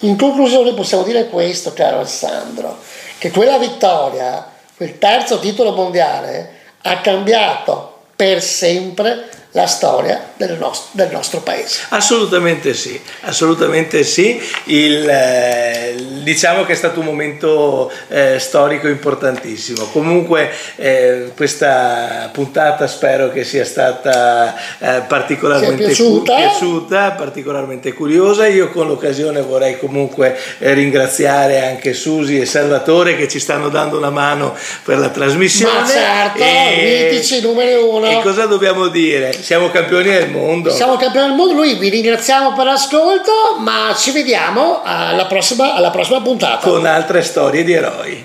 In 0.00 0.16
conclusione 0.16 0.74
possiamo 0.74 1.02
dire 1.02 1.26
questo, 1.26 1.72
caro 1.72 1.96
Alessandro, 1.96 2.78
che 3.18 3.30
quella 3.30 3.58
vittoria, 3.58 4.46
quel 4.76 4.98
terzo 4.98 5.40
titolo 5.40 5.72
mondiale, 5.72 6.52
ha 6.82 7.00
cambiato 7.00 8.02
per 8.14 8.40
sempre 8.40 9.28
la 9.56 9.66
storia 9.66 10.32
del 10.36 10.58
nostro, 10.58 10.90
del 10.92 11.08
nostro 11.10 11.40
paese. 11.40 11.80
Assolutamente 11.88 12.74
sì, 12.74 13.00
assolutamente 13.22 14.04
sì. 14.04 14.38
Il, 14.64 15.08
eh, 15.08 15.94
diciamo 16.22 16.66
che 16.66 16.72
è 16.72 16.76
stato 16.76 17.00
un 17.00 17.06
momento 17.06 17.90
eh, 18.08 18.38
storico 18.38 18.86
importantissimo. 18.86 19.86
Comunque 19.86 20.50
eh, 20.76 21.32
questa 21.34 22.28
puntata 22.32 22.86
spero 22.86 23.32
che 23.32 23.44
sia 23.44 23.64
stata 23.64 24.54
eh, 24.78 25.00
particolarmente 25.08 25.86
piaciuta. 25.86 26.34
cu- 26.34 26.40
piaciuta, 26.42 27.10
particolarmente 27.12 27.94
curiosa. 27.94 28.46
Io 28.46 28.68
con 28.68 28.86
l'occasione 28.86 29.40
vorrei 29.40 29.78
comunque 29.78 30.38
eh, 30.58 30.74
ringraziare 30.74 31.66
anche 31.66 31.94
Susi 31.94 32.38
e 32.38 32.44
Salvatore 32.44 33.16
che 33.16 33.26
ci 33.26 33.38
stanno 33.38 33.70
dando 33.70 33.96
una 33.96 34.10
mano 34.10 34.54
per 34.84 34.98
la 34.98 35.08
trasmissione. 35.08 35.80
Ma 35.80 35.86
certo, 35.86 36.42
E- 36.42 37.08
mitici 37.10 37.40
numeri 37.40 37.72
uno. 37.72 38.06
E 38.06 38.20
cosa 38.22 38.44
dobbiamo 38.44 38.88
dire? 38.88 39.32
Siamo 39.46 39.70
campioni 39.70 40.10
del 40.10 40.30
mondo. 40.30 40.74
Siamo 40.74 40.96
campioni 40.96 41.28
del 41.28 41.36
mondo, 41.36 41.54
noi 41.54 41.76
vi 41.76 41.88
ringraziamo 41.88 42.52
per 42.54 42.64
l'ascolto, 42.64 43.58
ma 43.60 43.94
ci 43.96 44.10
vediamo 44.10 44.82
alla 44.82 45.26
prossima, 45.26 45.72
alla 45.74 45.92
prossima 45.92 46.20
puntata. 46.20 46.68
con 46.68 46.84
altre 46.84 47.22
storie 47.22 47.62
di 47.62 47.72
eroi. 47.72 48.24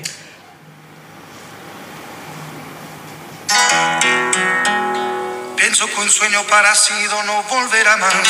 Pienso 5.57 5.86
que 5.86 6.01
un 6.01 6.10
sueño 6.10 6.41
parecido 6.49 7.21
no 7.27 7.43
volverá 7.47 7.97
más. 7.97 8.27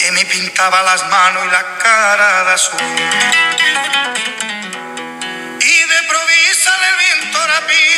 Y 0.00 0.10
me 0.10 0.24
pintaba 0.24 0.82
las 0.82 1.08
manos 1.08 1.44
y 1.46 1.50
la 1.52 1.64
cara 1.80 2.42
de 2.42 2.52
azul. 2.54 2.80
Y 5.60 5.76
de 5.92 6.00
provisa 6.08 6.72
el 6.90 6.96
viento 6.98 7.38
rápido 7.46 7.90